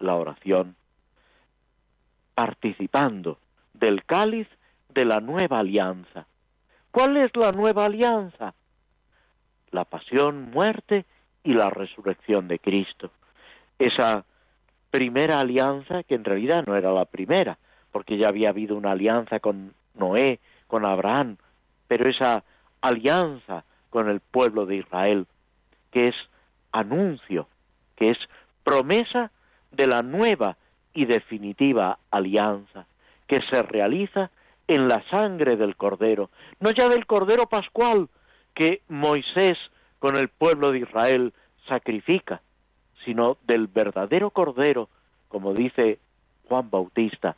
[0.00, 0.76] la oración,
[2.34, 3.38] participando
[3.72, 4.48] del cáliz
[4.90, 6.26] de la nueva alianza.
[6.90, 8.52] ¿Cuál es la nueva alianza?
[9.70, 11.06] La pasión, muerte
[11.42, 13.12] y la resurrección de Cristo.
[13.78, 14.26] Esa
[14.90, 17.56] primera alianza, que en realidad no era la primera,
[17.94, 21.36] porque ya había habido una alianza con Noé, con Abraham,
[21.86, 22.42] pero esa
[22.80, 25.28] alianza con el pueblo de Israel,
[25.92, 26.16] que es
[26.72, 27.46] anuncio,
[27.94, 28.18] que es
[28.64, 29.30] promesa
[29.70, 30.56] de la nueva
[30.92, 32.86] y definitiva alianza,
[33.28, 34.32] que se realiza
[34.66, 38.08] en la sangre del Cordero, no ya del Cordero Pascual
[38.54, 39.56] que Moisés
[40.00, 41.32] con el pueblo de Israel
[41.68, 42.42] sacrifica,
[43.04, 44.88] sino del verdadero Cordero,
[45.28, 46.00] como dice
[46.48, 47.36] Juan Bautista,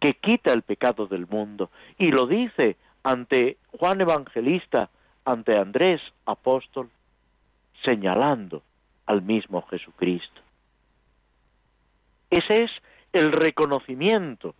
[0.00, 4.90] que quita el pecado del mundo, y lo dice ante Juan Evangelista,
[5.24, 6.90] ante Andrés Apóstol,
[7.82, 8.62] señalando
[9.06, 10.40] al mismo Jesucristo.
[12.30, 12.70] Ese es
[13.12, 14.54] el reconocimiento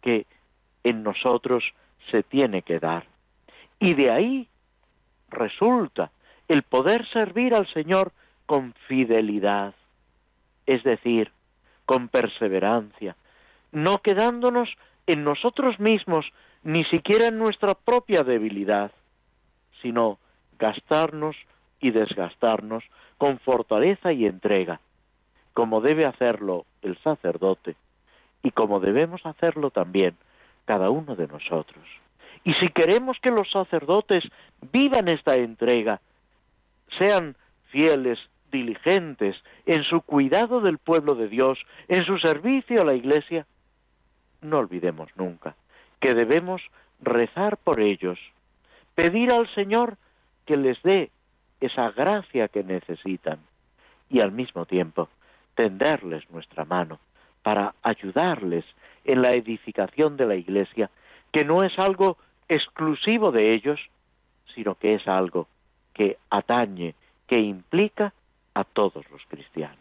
[0.00, 0.26] que
[0.84, 1.64] en nosotros
[2.10, 3.04] se tiene que dar.
[3.78, 4.48] Y de ahí
[5.28, 6.10] resulta
[6.48, 8.12] el poder servir al Señor
[8.46, 9.74] con fidelidad,
[10.66, 11.30] es decir,
[11.84, 13.16] con perseverancia,
[13.72, 14.68] no quedándonos
[15.06, 16.26] en nosotros mismos
[16.62, 18.92] ni siquiera en nuestra propia debilidad,
[19.82, 20.18] sino
[20.58, 21.36] gastarnos
[21.80, 22.84] y desgastarnos
[23.18, 24.80] con fortaleza y entrega,
[25.54, 27.76] como debe hacerlo el sacerdote
[28.42, 30.16] y como debemos hacerlo también
[30.64, 31.84] cada uno de nosotros.
[32.44, 34.24] Y si queremos que los sacerdotes
[34.72, 36.00] vivan esta entrega,
[36.98, 37.36] sean
[37.70, 38.18] fieles,
[38.50, 43.46] diligentes en su cuidado del pueblo de Dios, en su servicio a la Iglesia,
[44.42, 45.54] no olvidemos nunca
[46.00, 46.62] que debemos
[47.00, 48.18] rezar por ellos,
[48.94, 49.96] pedir al Señor
[50.46, 51.10] que les dé
[51.60, 53.38] esa gracia que necesitan
[54.08, 55.08] y al mismo tiempo
[55.54, 56.98] tenderles nuestra mano
[57.42, 58.64] para ayudarles
[59.04, 60.90] en la edificación de la Iglesia,
[61.32, 62.16] que no es algo
[62.48, 63.80] exclusivo de ellos,
[64.54, 65.48] sino que es algo
[65.94, 66.94] que atañe,
[67.26, 68.12] que implica
[68.54, 69.78] a todos los cristianos.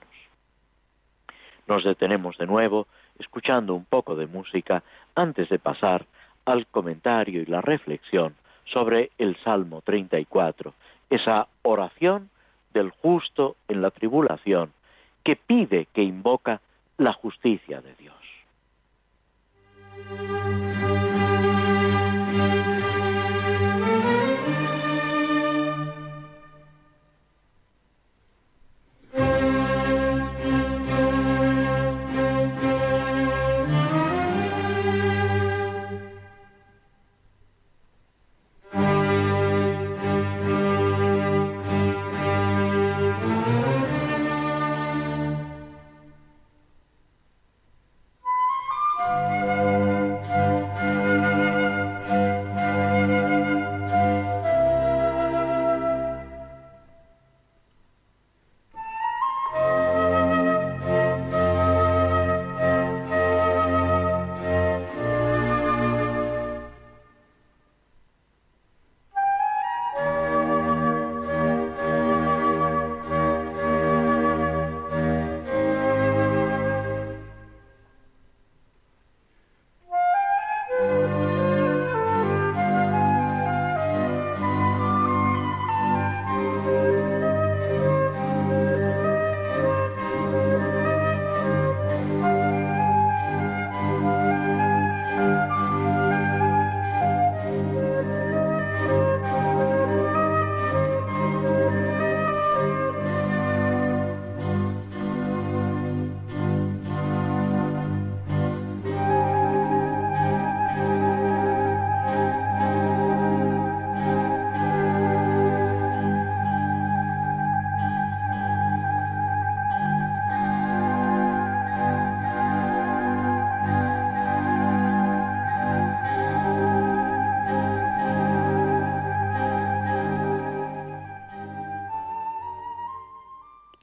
[1.67, 2.87] Nos detenemos de nuevo
[3.19, 4.83] escuchando un poco de música
[5.15, 6.05] antes de pasar
[6.45, 10.73] al comentario y la reflexión sobre el Salmo 34,
[11.09, 12.29] esa oración
[12.73, 14.71] del justo en la tribulación
[15.23, 16.61] que pide, que invoca
[16.97, 18.15] la justicia de Dios.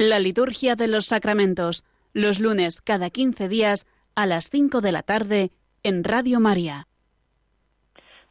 [0.08, 5.02] La liturgia de los sacramentos, los lunes cada 15 días a las 5 de la
[5.02, 5.50] tarde
[5.82, 6.86] en Radio María.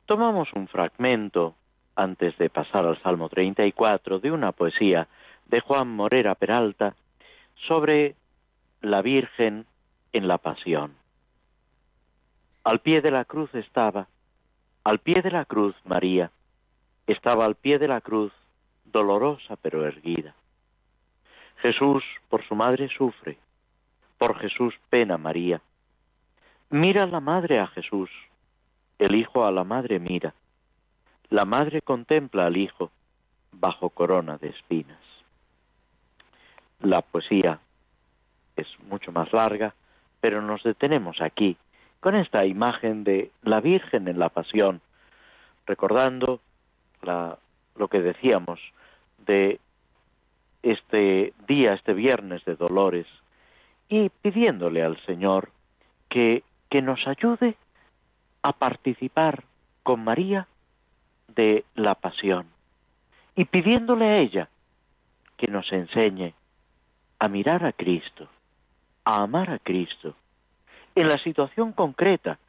[0.06, 1.54] Tomamos un fragmento,
[1.98, 5.10] antes de pasar al Salmo 34, de una poesía
[5.48, 6.96] de Juan Morera Peralta
[7.68, 8.16] sobre
[8.82, 9.66] la Virgen
[10.14, 10.94] en la Pasión.
[12.64, 14.08] Al pie de la cruz estaba,
[14.86, 16.32] al pie de la cruz María,
[17.06, 18.32] estaba al pie de la cruz,
[18.86, 20.36] dolorosa pero erguida.
[21.66, 23.40] Jesús por su madre sufre,
[24.20, 25.60] por Jesús pena María.
[26.70, 28.12] Mira la madre a Jesús,
[29.00, 30.36] el hijo a la madre mira.
[31.32, 32.92] La madre contempla al hijo
[33.52, 35.02] bajo corona de espinas.
[36.82, 37.58] La poesía
[38.56, 39.74] es mucho más larga,
[40.22, 41.58] pero nos detenemos aquí
[42.00, 44.82] con esta imagen de la Virgen en la Pasión,
[45.66, 46.42] recordando
[47.02, 48.60] lo que decíamos
[49.26, 49.60] de
[50.66, 53.06] este día, este viernes de dolores,
[53.88, 55.52] y pidiéndole al Señor
[56.10, 57.56] que, que nos ayude
[58.42, 59.44] a participar
[59.84, 60.48] con María
[61.28, 62.48] de la pasión,
[63.36, 64.50] y pidiéndole a ella
[65.38, 66.34] que nos enseñe
[67.20, 68.28] a mirar a Cristo,
[69.04, 70.16] a amar a Cristo,
[70.96, 72.40] en la situación concreta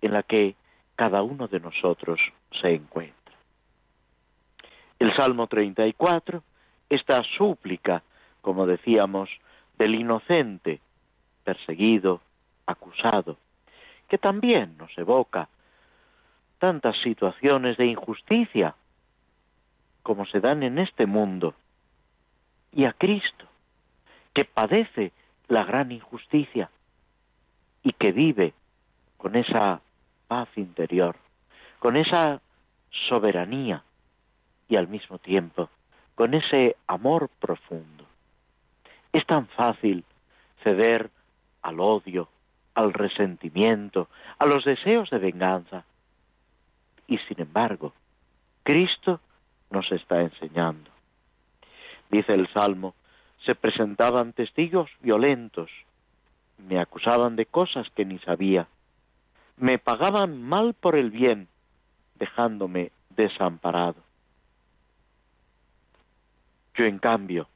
[0.00, 0.54] en la que
[0.96, 2.18] cada uno de nosotros
[2.60, 3.34] se encuentra.
[4.98, 6.42] El Salmo 34
[6.94, 8.02] esta súplica,
[8.42, 9.30] como decíamos,
[9.78, 10.80] del inocente,
[11.42, 12.20] perseguido,
[12.66, 13.38] acusado,
[14.08, 15.48] que también nos evoca
[16.58, 18.74] tantas situaciones de injusticia
[20.02, 21.54] como se dan en este mundo,
[22.72, 23.46] y a Cristo,
[24.34, 25.12] que padece
[25.48, 26.70] la gran injusticia
[27.82, 28.52] y que vive
[29.16, 29.80] con esa
[30.28, 31.16] paz interior,
[31.78, 32.40] con esa
[33.08, 33.82] soberanía
[34.68, 35.70] y al mismo tiempo
[36.14, 38.04] con ese amor profundo.
[39.12, 40.04] Es tan fácil
[40.62, 41.10] ceder
[41.62, 42.28] al odio,
[42.74, 45.84] al resentimiento, a los deseos de venganza.
[47.06, 47.92] Y sin embargo,
[48.62, 49.20] Cristo
[49.70, 50.90] nos está enseñando.
[52.10, 52.94] Dice el Salmo,
[53.44, 55.70] se presentaban testigos violentos,
[56.58, 58.68] me acusaban de cosas que ni sabía,
[59.56, 61.48] me pagaban mal por el bien,
[62.16, 63.96] dejándome desamparado.
[66.74, 67.48] Yo, en cambio,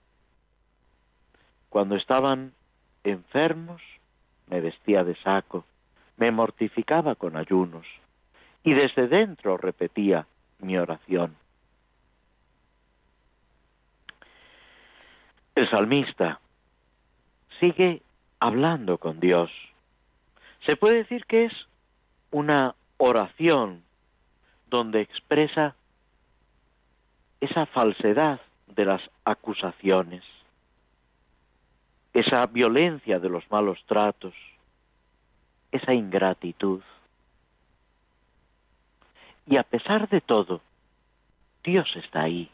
[1.69, 2.53] cuando estaban
[3.05, 3.83] enfermos,
[4.49, 5.65] me vestía de saco,
[6.17, 7.87] me mortificaba con ayunos
[8.63, 10.27] y desde dentro repetía
[10.59, 11.37] mi oración.
[15.55, 16.41] El salmista
[17.61, 18.03] sigue
[18.41, 19.51] hablando con Dios.
[20.67, 21.53] Se puede decir que es
[22.31, 23.83] una oración
[24.69, 25.75] donde expresa
[27.41, 30.25] esa falsedad de las acusaciones,
[32.13, 34.35] esa violencia de los malos tratos,
[35.73, 36.83] esa ingratitud.
[39.47, 40.61] Y a pesar de todo,
[41.63, 42.51] Dios está ahí.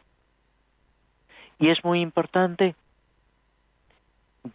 [1.59, 2.75] Y es muy importante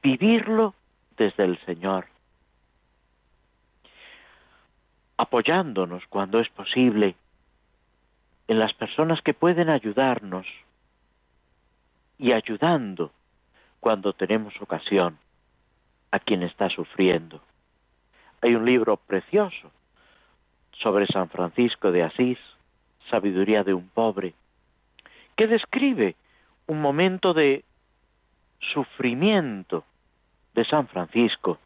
[0.02, 0.74] vivirlo
[1.18, 2.08] desde el Señor,
[5.18, 7.16] apoyándonos cuando es posible
[8.48, 10.46] en las personas que pueden ayudarnos
[12.18, 13.12] y ayudando
[13.80, 15.18] cuando tenemos ocasión
[16.12, 17.42] a quien está sufriendo.
[18.42, 19.72] Hay un libro precioso
[20.72, 22.40] sobre San Francisco de Asís,
[23.10, 24.34] Sabiduría de un pobre,
[25.36, 26.16] que describe
[26.66, 27.64] un momento de
[28.74, 29.86] sufrimiento
[30.54, 31.60] de San Francisco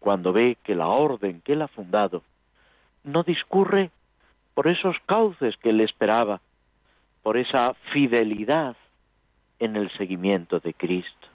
[0.00, 2.22] cuando ve que la orden que él ha fundado
[3.04, 3.90] no discurre
[4.54, 6.40] por esos cauces que él esperaba,
[7.22, 8.76] por esa fidelidad
[9.58, 11.28] en el seguimiento de Cristo.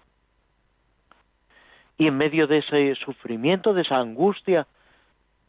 [1.97, 4.67] Y en medio de ese sufrimiento, de esa angustia,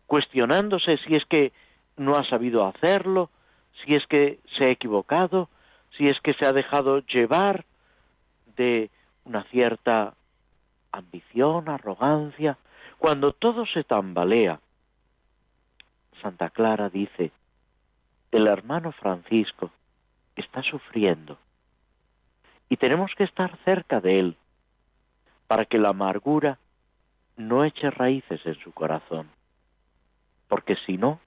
[0.06, 1.52] cuestionándose si es que
[1.96, 3.30] no ha sabido hacerlo,
[3.82, 5.48] si es que se ha equivocado,
[5.96, 7.64] si es que se ha dejado llevar
[8.56, 8.90] de
[9.24, 10.14] una cierta
[10.92, 12.58] ambición, arrogancia,
[12.98, 14.60] cuando todo se tambalea.
[16.20, 17.32] Santa Clara dice,
[18.30, 19.70] el hermano Francisco
[20.36, 21.38] está sufriendo
[22.68, 24.36] y tenemos que estar cerca de Él
[25.46, 26.58] para que la amargura
[27.36, 29.28] no eche raíces en su corazón,
[30.48, 31.20] porque si no,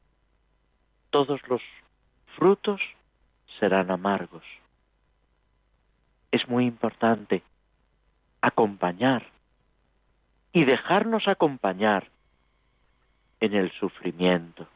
[1.10, 1.62] todos los
[2.36, 2.82] frutos
[3.60, 4.44] serán amargos.
[6.32, 7.44] Es muy importante
[8.42, 9.28] acompañar
[10.54, 12.08] y dejarnos acompañar
[13.40, 14.68] en el sufrimiento.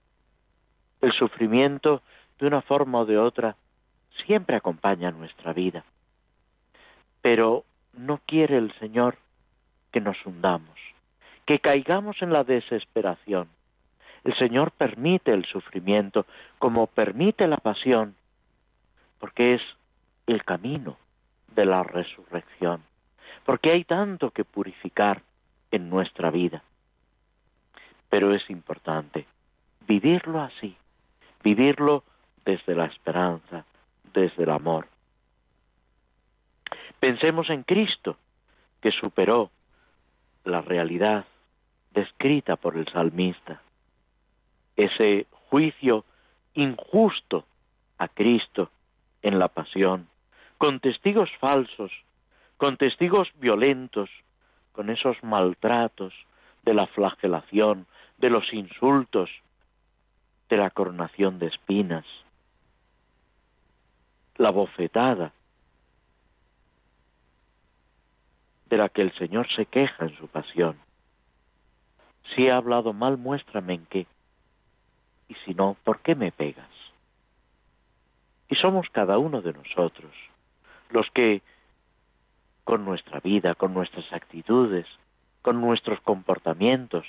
[1.01, 2.01] El sufrimiento,
[2.39, 3.55] de una forma o de otra,
[4.25, 5.83] siempre acompaña nuestra vida
[7.21, 7.63] pero
[7.93, 9.17] no quiere el Señor
[9.91, 10.77] que nos hundamos,
[11.45, 13.49] que caigamos en la desesperación.
[14.23, 16.25] El Señor permite el sufrimiento
[16.59, 18.15] como permite la pasión,
[19.19, 19.61] porque es
[20.27, 20.97] el camino
[21.55, 22.83] de la resurrección,
[23.45, 25.21] porque hay tanto que purificar
[25.71, 26.63] en nuestra vida.
[28.09, 29.25] Pero es importante
[29.87, 30.75] vivirlo así,
[31.43, 32.03] vivirlo
[32.45, 33.65] desde la esperanza,
[34.13, 34.87] desde el amor.
[37.01, 38.15] Pensemos en Cristo,
[38.79, 39.49] que superó
[40.43, 41.25] la realidad
[41.89, 43.59] descrita por el salmista,
[44.75, 46.05] ese juicio
[46.53, 47.47] injusto
[47.97, 48.69] a Cristo
[49.23, 50.09] en la pasión,
[50.59, 51.91] con testigos falsos,
[52.57, 54.11] con testigos violentos,
[54.71, 56.13] con esos maltratos
[56.61, 57.87] de la flagelación,
[58.19, 59.31] de los insultos,
[60.49, 62.05] de la coronación de espinas,
[64.37, 65.33] la bofetada
[68.71, 70.77] de la que el Señor se queja en su pasión.
[72.33, 74.07] Si he hablado mal, muéstrame en qué.
[75.27, 76.69] Y si no, ¿por qué me pegas?
[78.49, 80.11] Y somos cada uno de nosotros
[80.89, 81.41] los que
[82.63, 84.85] con nuestra vida, con nuestras actitudes,
[85.41, 87.05] con nuestros comportamientos,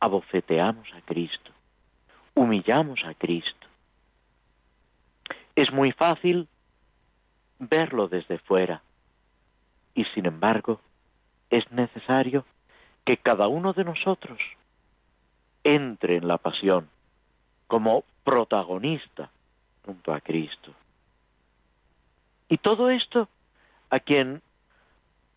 [0.00, 1.50] abofeteamos a Cristo,
[2.34, 3.66] humillamos a Cristo.
[5.56, 6.48] Es muy fácil
[7.58, 8.82] verlo desde fuera
[10.00, 10.80] y sin embargo
[11.50, 12.46] es necesario
[13.04, 14.38] que cada uno de nosotros
[15.62, 16.88] entre en la pasión
[17.66, 19.30] como protagonista
[19.84, 20.72] junto a Cristo.
[22.48, 23.28] Y todo esto
[23.90, 24.40] a quien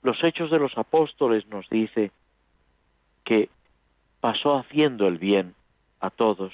[0.01, 2.11] los hechos de los apóstoles nos dice
[3.25, 3.49] que
[4.21, 5.55] pasó haciendo el bien
[5.99, 6.53] a todos,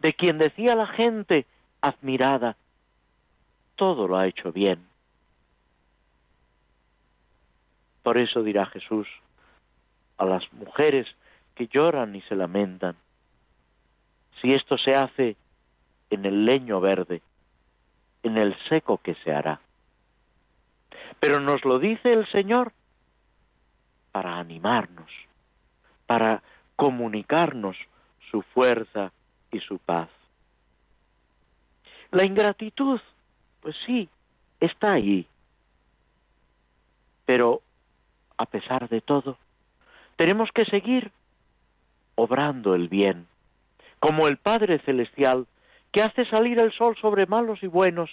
[0.00, 1.46] de quien decía la gente
[1.80, 2.56] admirada,
[3.76, 4.93] todo lo ha hecho bien.
[8.04, 9.08] Por eso dirá Jesús
[10.18, 11.06] a las mujeres
[11.56, 12.96] que lloran y se lamentan,
[14.40, 15.36] si esto se hace
[16.10, 17.22] en el leño verde,
[18.22, 19.58] en el seco que se hará.
[21.18, 22.72] Pero nos lo dice el Señor
[24.12, 25.10] para animarnos,
[26.06, 26.42] para
[26.76, 27.76] comunicarnos
[28.30, 29.12] su fuerza
[29.50, 30.10] y su paz.
[32.10, 33.00] La ingratitud,
[33.62, 34.10] pues sí,
[34.60, 35.26] está ahí.
[37.24, 37.62] Pero,
[38.36, 39.38] a pesar de todo,
[40.16, 41.10] tenemos que seguir
[42.14, 43.26] obrando el bien,
[43.98, 45.46] como el Padre Celestial,
[45.92, 48.10] que hace salir el sol sobre malos y buenos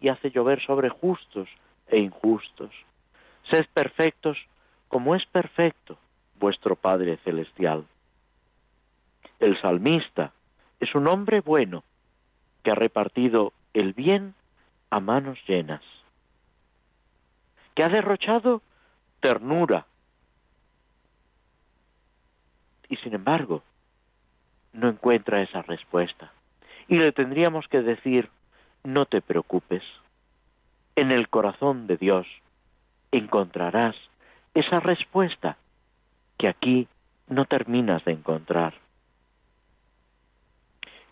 [0.00, 1.48] y hace llover sobre justos
[1.88, 2.70] e injustos.
[3.50, 4.38] Sed perfectos
[4.88, 5.98] como es perfecto
[6.38, 7.86] vuestro Padre Celestial.
[9.38, 10.32] El salmista
[10.80, 11.84] es un hombre bueno
[12.62, 14.34] que ha repartido el bien
[14.90, 15.82] a manos llenas,
[17.74, 18.62] que ha derrochado
[19.20, 19.86] ternura
[22.88, 23.62] y sin embargo
[24.72, 26.32] no encuentra esa respuesta.
[26.88, 28.28] Y le tendríamos que decir,
[28.82, 29.82] no te preocupes,
[30.96, 32.26] en el corazón de Dios
[33.12, 33.96] encontrarás
[34.54, 35.56] esa respuesta
[36.36, 36.88] que aquí
[37.28, 38.74] no terminas de encontrar.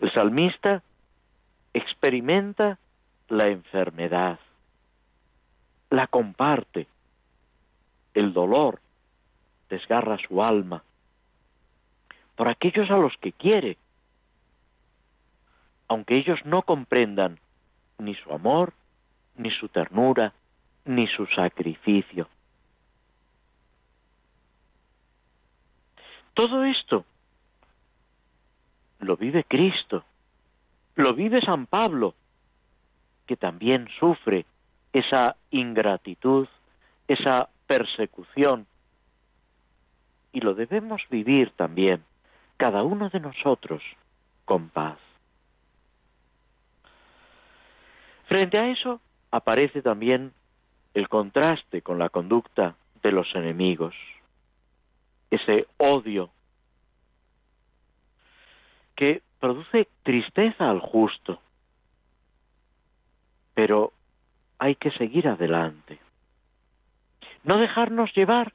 [0.01, 0.83] El salmista
[1.73, 2.79] experimenta
[3.29, 4.39] la enfermedad,
[5.91, 6.87] la comparte,
[8.19, 8.81] el dolor
[9.69, 10.83] desgarra su alma
[12.35, 13.77] por aquellos a los que quiere,
[15.89, 17.39] aunque ellos no comprendan
[17.99, 18.73] ni su amor,
[19.37, 20.33] ni su ternura,
[20.85, 22.29] ni su sacrificio.
[26.35, 27.05] Todo esto
[29.01, 30.05] lo vive Cristo,
[30.97, 32.15] lo vive San Pablo,
[33.27, 34.45] que también sufre
[34.93, 36.49] esa ingratitud,
[37.09, 38.67] esa persecución,
[40.33, 42.03] y lo debemos vivir también,
[42.57, 43.83] cada uno de nosotros,
[44.45, 44.99] con paz.
[48.27, 49.01] Frente a eso,
[49.31, 50.33] aparece también
[50.95, 53.95] el contraste con la conducta de los enemigos,
[55.31, 56.31] ese odio
[58.97, 61.41] que produce tristeza al justo,
[63.55, 63.93] pero
[64.59, 66.01] hay que seguir adelante.
[67.45, 68.53] No dejarnos llevar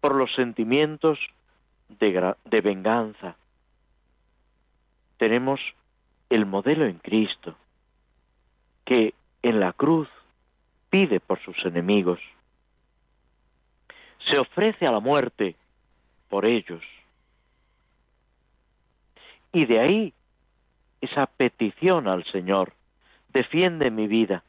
[0.00, 1.18] por los sentimientos
[1.88, 3.36] de, venganza.
[5.18, 5.60] Tenemos
[6.30, 7.56] el modelo en Cristo,
[8.84, 10.08] que en la cruz
[10.90, 12.20] pide por sus enemigos,
[14.30, 15.56] se ofrece a la muerte
[16.28, 16.82] por ellos.
[19.52, 20.14] Y de ahí
[21.00, 22.72] esa petición al Señor,
[23.32, 24.44] defiende mi vida,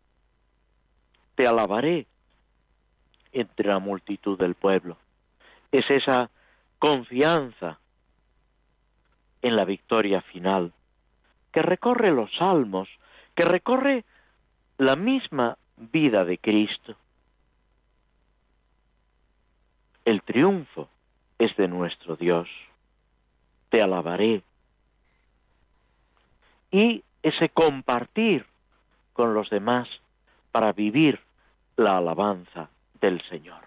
[1.36, 2.06] te alabaré
[3.34, 4.98] entre la multitud del pueblo.
[5.72, 6.30] Es esa
[6.80, 7.80] confianza
[9.42, 10.72] en la victoria final,
[11.52, 12.88] que recorre los salmos,
[13.36, 14.06] que recorre
[14.78, 16.96] la misma vida de Cristo.
[20.06, 20.90] El triunfo
[21.40, 22.48] es de nuestro Dios.
[23.70, 24.44] Te alabaré.
[26.72, 28.46] Y ese compartir
[29.14, 29.88] con los demás
[30.52, 31.20] para vivir
[31.76, 32.70] la alabanza
[33.04, 33.60] del Señor.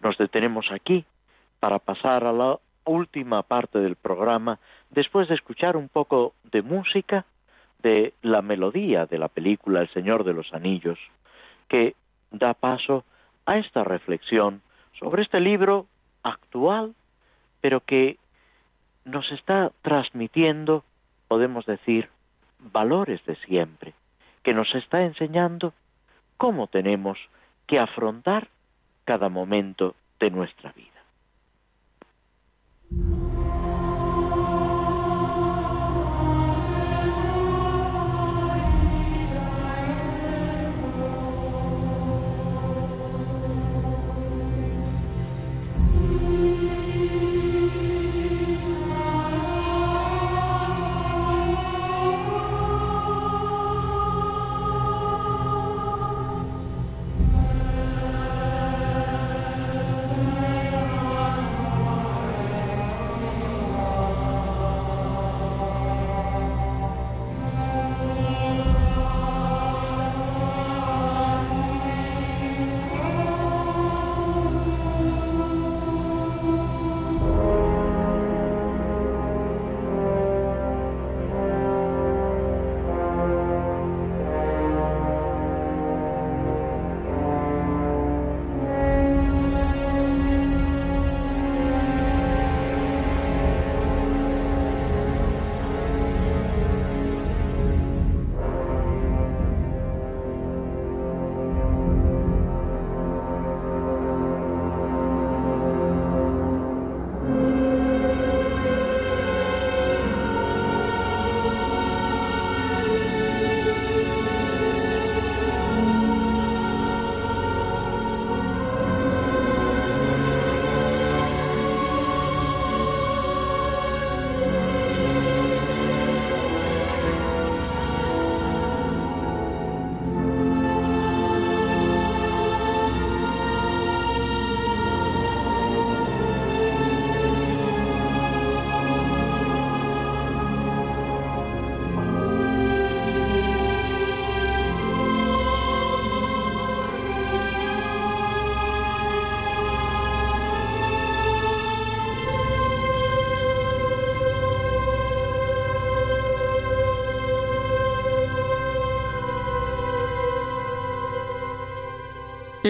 [0.00, 1.06] Nos detenemos aquí
[1.60, 4.58] para pasar a la última parte del programa
[4.90, 7.24] después de escuchar un poco de música
[7.82, 10.98] de la melodía de la película El Señor de los Anillos,
[11.68, 11.94] que
[12.30, 13.04] da paso
[13.46, 14.60] a esta reflexión
[14.98, 15.86] sobre este libro
[16.22, 16.94] actual,
[17.62, 18.18] pero que
[19.06, 20.84] nos está transmitiendo,
[21.28, 22.10] podemos decir,
[22.58, 23.94] valores de siempre,
[24.42, 25.72] que nos está enseñando
[26.36, 27.18] cómo tenemos
[27.68, 28.48] que afrontar
[29.04, 30.98] cada momento de nuestra vida.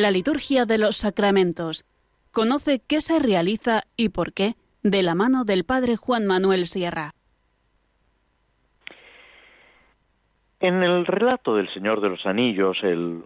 [0.01, 1.85] La liturgia de los sacramentos.
[2.31, 7.15] Conoce qué se realiza y por qué de la mano del Padre Juan Manuel Sierra.
[10.61, 13.25] En el relato del Señor de los Anillos, el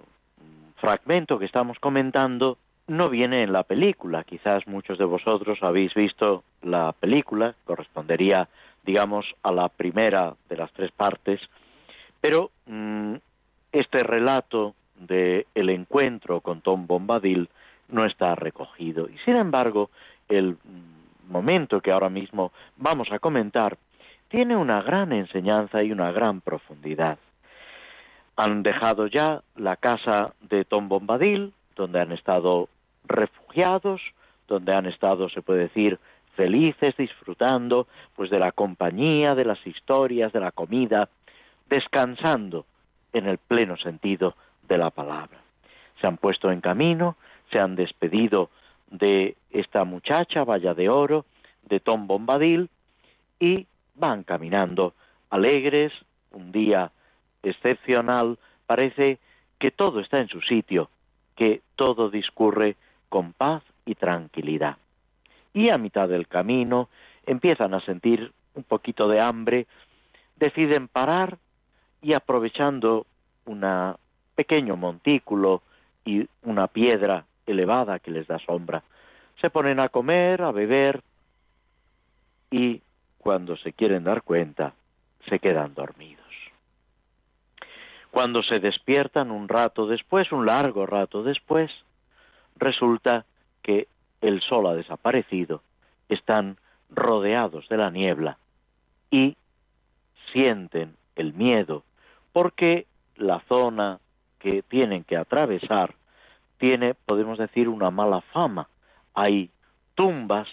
[0.76, 2.56] fragmento que estamos comentando
[2.86, 4.24] no viene en la película.
[4.24, 8.48] Quizás muchos de vosotros habéis visto la película, correspondería,
[8.82, 11.38] digamos, a la primera de las tres partes,
[12.22, 13.16] pero mm,
[13.72, 14.74] este relato
[15.07, 17.48] de el encuentro con Tom Bombadil
[17.88, 19.09] no está recogido.
[19.09, 19.90] Y sin embargo,
[20.28, 20.57] el
[21.28, 23.76] momento que ahora mismo vamos a comentar
[24.28, 27.18] tiene una gran enseñanza y una gran profundidad.
[28.36, 32.68] Han dejado ya la casa de Tom Bombadil, donde han estado
[33.05, 34.00] refugiados,
[34.48, 35.98] donde han estado, se puede decir,
[36.34, 37.86] felices, disfrutando
[38.16, 41.11] pues de la compañía, de las historias, de la comida,
[41.68, 42.64] descansando
[43.12, 44.34] en el pleno sentido
[44.68, 45.38] de la palabra.
[46.00, 47.16] Se han puesto en camino,
[47.50, 48.50] se han despedido
[48.90, 51.24] de esta muchacha, Valla de Oro,
[51.64, 52.68] de Tom Bombadil,
[53.38, 54.94] y van caminando
[55.30, 55.92] alegres,
[56.30, 56.92] un día
[57.42, 59.18] excepcional, parece
[59.58, 60.90] que todo está en su sitio,
[61.36, 62.76] que todo discurre
[63.08, 64.76] con paz y tranquilidad.
[65.54, 66.88] Y a mitad del camino
[67.26, 69.66] empiezan a sentir un poquito de hambre,
[70.36, 71.38] deciden parar
[72.00, 73.06] y aprovechando
[73.46, 73.96] una
[74.34, 75.62] pequeño montículo
[76.04, 78.82] y una piedra elevada que les da sombra.
[79.40, 81.02] Se ponen a comer, a beber
[82.50, 82.80] y
[83.18, 84.74] cuando se quieren dar cuenta,
[85.28, 86.22] se quedan dormidos.
[88.10, 91.70] Cuando se despiertan un rato después, un largo rato después,
[92.56, 93.24] resulta
[93.62, 93.88] que
[94.20, 95.62] el sol ha desaparecido,
[96.08, 96.58] están
[96.90, 98.36] rodeados de la niebla
[99.10, 99.36] y
[100.32, 101.84] sienten el miedo
[102.32, 103.98] porque la zona
[104.43, 105.95] que tienen que atravesar
[106.59, 108.68] tiene, podemos decir, una mala fama.
[109.14, 109.51] Hay
[109.95, 110.49] tumbas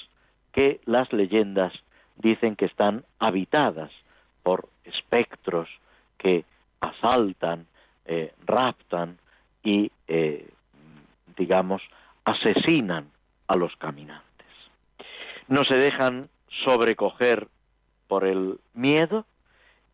[0.52, 1.74] que las leyendas
[2.18, 3.92] dicen que están habitadas
[4.44, 5.68] por espectros
[6.18, 6.46] que
[6.82, 7.66] asaltan,
[8.06, 9.18] eh, raptan
[9.64, 10.48] y, eh,
[11.36, 11.82] digamos,
[12.26, 13.10] asesinan
[13.48, 14.48] a los caminantes.
[15.48, 16.30] No se dejan
[16.64, 17.48] sobrecoger
[18.08, 19.26] por el miedo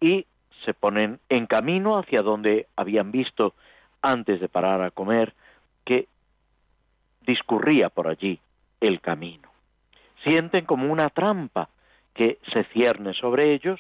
[0.02, 0.26] y
[0.64, 3.54] se ponen en camino hacia donde habían visto
[4.06, 5.34] antes de parar a comer
[5.84, 6.08] que
[7.26, 8.40] discurría por allí
[8.80, 9.50] el camino.
[10.24, 11.70] Sienten como una trampa
[12.14, 13.80] que se cierne sobre ellos,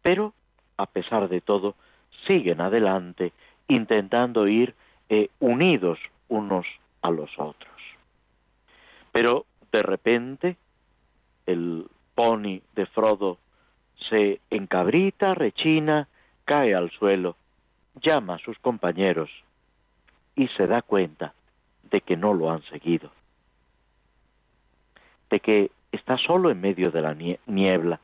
[0.00, 0.32] pero
[0.76, 1.74] a pesar de todo
[2.26, 3.32] siguen adelante
[3.68, 4.74] intentando ir
[5.08, 5.98] eh, unidos
[6.28, 6.66] unos
[7.02, 7.72] a los otros.
[9.12, 10.56] Pero de repente
[11.46, 13.38] el pony de Frodo
[14.08, 16.08] se encabrita, rechina,
[16.44, 17.36] cae al suelo,
[18.00, 19.30] llama a sus compañeros
[20.34, 21.34] y se da cuenta
[21.90, 23.10] de que no lo han seguido,
[25.30, 27.14] de que está solo en medio de la
[27.46, 28.00] niebla.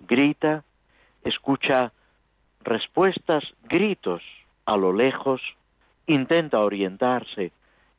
[0.00, 0.64] Grita,
[1.24, 1.92] escucha
[2.62, 4.22] respuestas, gritos
[4.64, 5.42] a lo lejos,
[6.06, 7.52] intenta orientarse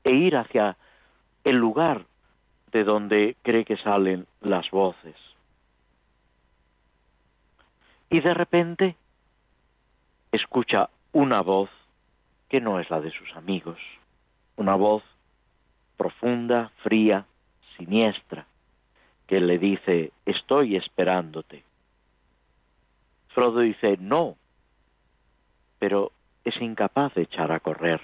[0.04, 0.78] e ir hacia
[1.44, 2.06] el lugar
[2.72, 5.16] de donde cree que salen las voces.
[8.10, 8.96] Y de repente
[10.32, 11.70] escucha una voz
[12.50, 13.78] que no es la de sus amigos,
[14.58, 15.04] una voz
[15.96, 17.26] profunda, fría,
[17.78, 18.48] siniestra,
[19.28, 21.64] que le dice, estoy esperándote.
[23.30, 24.36] Frodo dice, no,
[25.80, 26.12] pero
[26.44, 28.02] es incapaz de echar a correr.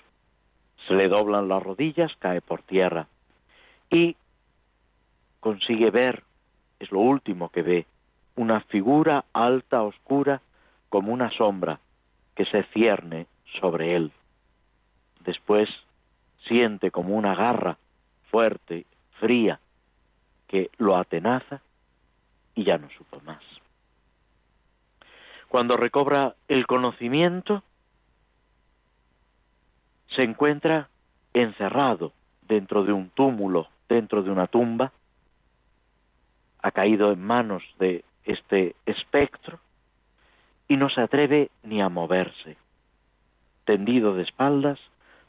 [0.87, 3.07] Se le doblan las rodillas, cae por tierra
[3.89, 4.15] y
[5.39, 6.23] consigue ver,
[6.79, 7.85] es lo último que ve,
[8.35, 10.41] una figura alta, oscura,
[10.89, 11.79] como una sombra
[12.39, 13.27] que se cierne
[13.59, 14.13] sobre él.
[15.25, 15.67] Después
[16.47, 17.77] siente como una garra
[18.31, 18.85] fuerte,
[19.19, 19.59] fría,
[20.47, 21.59] que lo atenaza
[22.55, 23.43] y ya no supo más.
[25.49, 27.61] Cuando recobra el conocimiento,
[30.15, 30.87] se encuentra
[31.33, 32.13] encerrado
[32.47, 34.93] dentro de un túmulo, dentro de una tumba,
[36.61, 39.59] ha caído en manos de este espectro
[40.69, 42.55] y no se atreve ni a moverse,
[43.65, 44.79] tendido de espaldas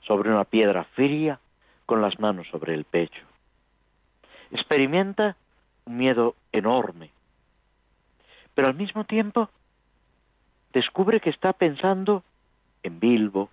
[0.03, 1.41] sobre una piedra fría
[1.86, 3.24] con las manos sobre el pecho.
[4.53, 5.36] Experimenta
[5.86, 7.11] un miedo enorme,
[8.55, 9.49] pero al mismo tiempo
[10.74, 12.22] descubre que está pensando
[12.82, 13.51] en Bilbo,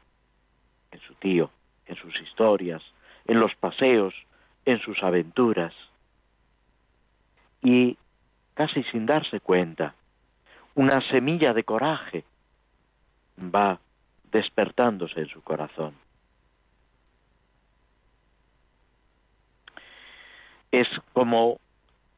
[0.92, 1.50] en su tío,
[1.86, 2.84] en sus historias,
[3.26, 4.14] en los paseos,
[4.66, 5.74] en sus aventuras.
[7.62, 7.98] Y
[8.56, 9.96] casi sin darse cuenta,
[10.78, 12.24] una semilla de coraje
[13.40, 13.80] va
[14.32, 15.96] despertándose en su corazón.
[20.72, 21.60] Es como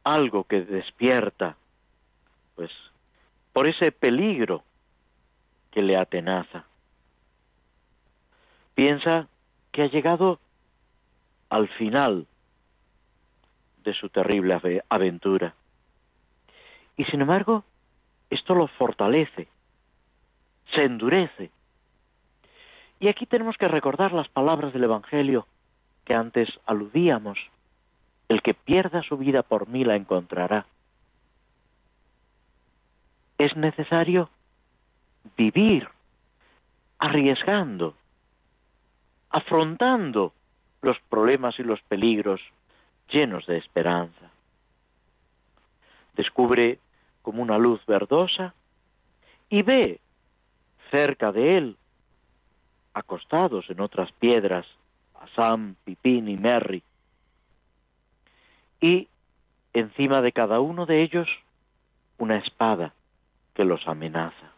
[0.03, 1.55] algo que despierta,
[2.55, 2.69] pues,
[3.53, 4.61] por ese peligro
[5.71, 6.65] que le atenaza.
[8.75, 9.29] Piensa
[9.71, 10.37] que ha llegado
[11.49, 12.27] al final
[13.85, 15.53] de su terrible aventura.
[16.97, 17.63] Y sin embargo,
[18.29, 19.47] esto lo fortalece,
[20.73, 21.51] se endurece.
[22.99, 25.47] Y aquí tenemos que recordar las palabras del Evangelio
[26.05, 27.39] que antes aludíamos.
[28.27, 30.65] El que pierda su vida por mí la encontrará.
[33.37, 34.29] Es necesario
[35.37, 35.87] vivir
[36.99, 37.95] arriesgando,
[39.29, 40.33] afrontando
[40.81, 42.41] los problemas y los peligros
[43.09, 44.29] llenos de esperanza.
[46.15, 46.79] Descubre
[47.21, 48.53] como una luz verdosa
[49.49, 49.99] y ve
[50.91, 51.77] cerca de él,
[52.93, 54.65] acostados en otras piedras,
[55.19, 56.83] a Sam, Pipín y Merry,
[58.81, 59.07] y
[59.73, 61.27] encima de cada uno de ellos
[62.17, 62.93] una espada
[63.53, 64.51] que los amenaza.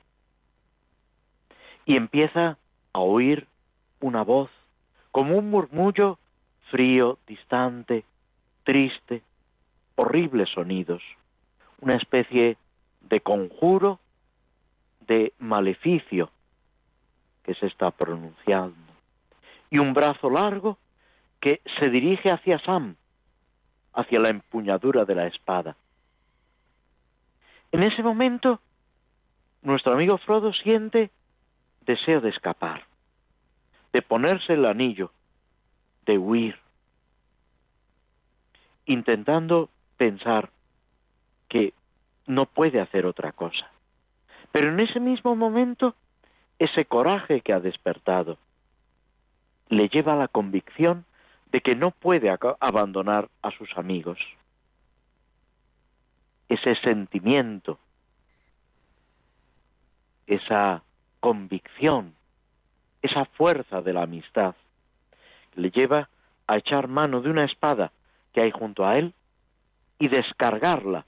[1.86, 2.58] Y empieza
[2.94, 3.48] a oír
[4.00, 4.50] una voz,
[5.12, 6.20] como un murmullo
[6.70, 8.06] frío, distante,
[8.64, 9.22] triste,
[9.96, 11.02] horribles sonidos,
[11.82, 12.58] una especie
[13.02, 14.00] de conjuro,
[15.08, 16.32] de maleficio
[17.44, 18.78] que se está pronunciando,
[19.70, 20.78] y un brazo largo
[21.40, 22.96] que se dirige hacia Sam,
[23.94, 25.76] hacia la empuñadura de la espada.
[27.72, 28.62] En ese momento,
[29.64, 31.10] nuestro amigo Frodo siente
[31.86, 32.84] deseo de escapar,
[33.92, 35.12] de ponerse el anillo,
[36.06, 36.60] de huir,
[38.86, 40.52] intentando pensar
[41.52, 41.74] que
[42.28, 43.70] no puede hacer otra cosa.
[44.54, 45.96] Pero en ese mismo momento,
[46.60, 48.38] ese coraje que ha despertado
[49.68, 51.04] le lleva a la convicción
[51.52, 54.18] de que no puede abandonar a sus amigos.
[56.48, 57.80] Ese sentimiento,
[60.26, 60.84] esa
[61.20, 62.14] convicción,
[63.02, 64.56] esa fuerza de la amistad,
[65.56, 66.08] le lleva
[66.48, 67.92] a echar mano de una espada
[68.32, 69.14] que hay junto a él
[70.00, 71.06] y descargarla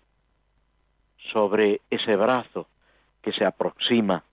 [1.32, 2.68] sobre ese brazo
[3.22, 4.24] que se aproxima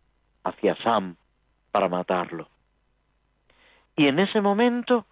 [0.44, 1.16] hacia Sam
[1.70, 2.48] para matarlo.
[3.96, 5.06] Y en ese momento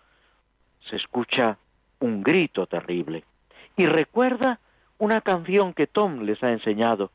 [0.89, 1.59] se escucha
[2.01, 3.25] un grito terrible
[3.77, 4.59] y recuerda
[4.99, 7.11] una canción que Tom les ha enseñado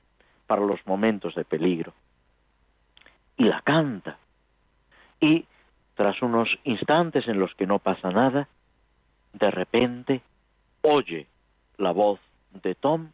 [0.48, 1.94] para los momentos de peligro.
[3.38, 4.18] Y la canta.
[5.20, 5.46] Y
[5.96, 8.48] tras unos instantes en los que no pasa nada,
[9.34, 10.22] de repente
[10.82, 11.28] oye
[11.78, 12.20] la voz
[12.52, 13.10] de Tom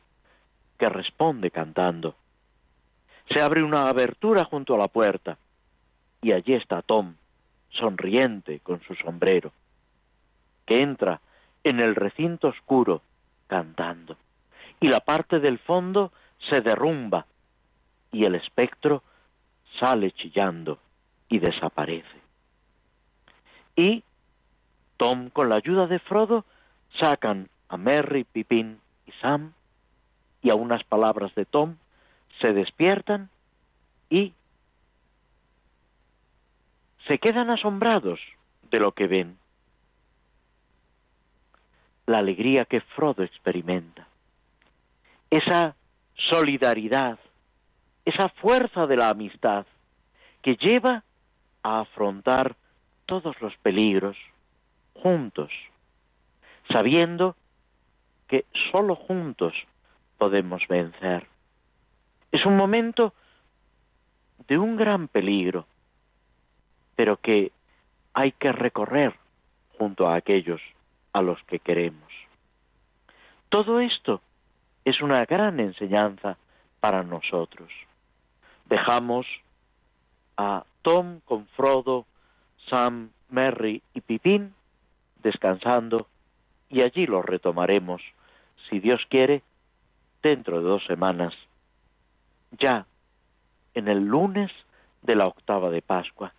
[0.79, 2.15] que responde cantando.
[3.29, 5.37] Se abre una abertura junto a la puerta
[6.21, 7.13] y allí está Tom,
[7.69, 9.51] sonriente con su sombrero,
[10.65, 11.21] que entra
[11.63, 13.01] en el recinto oscuro
[13.47, 14.17] cantando
[14.79, 16.11] y la parte del fondo
[16.49, 17.25] se derrumba
[18.11, 19.03] y el espectro
[19.79, 20.79] sale chillando
[21.27, 22.19] y desaparece.
[23.75, 24.03] Y
[24.97, 26.45] Tom, con la ayuda de Frodo,
[26.99, 29.53] sacan a Merry, Pippin y Sam,
[30.41, 31.75] y a unas palabras de Tom,
[32.39, 33.29] se despiertan
[34.09, 34.33] y
[37.07, 38.19] se quedan asombrados
[38.71, 39.37] de lo que ven.
[42.05, 44.07] La alegría que Frodo experimenta,
[45.29, 45.75] esa
[46.15, 47.19] solidaridad,
[48.05, 49.65] esa fuerza de la amistad
[50.41, 51.03] que lleva
[51.63, 52.55] a afrontar
[53.05, 54.17] todos los peligros
[54.93, 55.51] juntos,
[56.71, 57.35] sabiendo
[58.27, 59.53] que solo juntos
[60.19, 61.25] podemos vencer.
[62.31, 63.13] Es un momento
[64.47, 65.65] de un gran peligro,
[66.95, 67.51] pero que
[68.13, 69.15] hay que recorrer
[69.77, 70.61] junto a aquellos
[71.13, 72.11] a los que queremos.
[73.47, 74.21] Todo esto
[74.85, 76.37] es una gran enseñanza
[76.79, 77.71] para nosotros.
[78.65, 79.25] Dejamos
[80.37, 82.05] a Tom con Frodo,
[82.69, 84.53] Sam, Merry y Pipín
[85.23, 86.07] descansando
[86.69, 88.01] y allí lo retomaremos,
[88.69, 89.41] si Dios quiere,
[90.21, 91.33] dentro de dos semanas,
[92.51, 92.85] ya
[93.73, 94.51] en el lunes
[95.01, 96.33] de la octava de Pascua,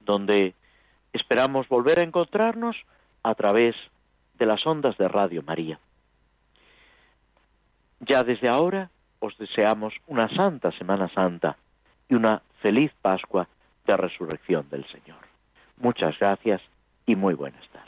[0.00, 0.54] donde
[1.12, 2.76] esperamos volver a encontrarnos
[3.22, 3.74] a través
[4.38, 5.78] de las ondas de Radio María.
[8.00, 11.56] Ya desde ahora os deseamos una santa Semana Santa
[12.08, 13.48] y una feliz Pascua
[13.86, 15.18] de resurrección del Señor.
[15.78, 16.62] Muchas gracias
[17.06, 17.87] y muy buenas tardes.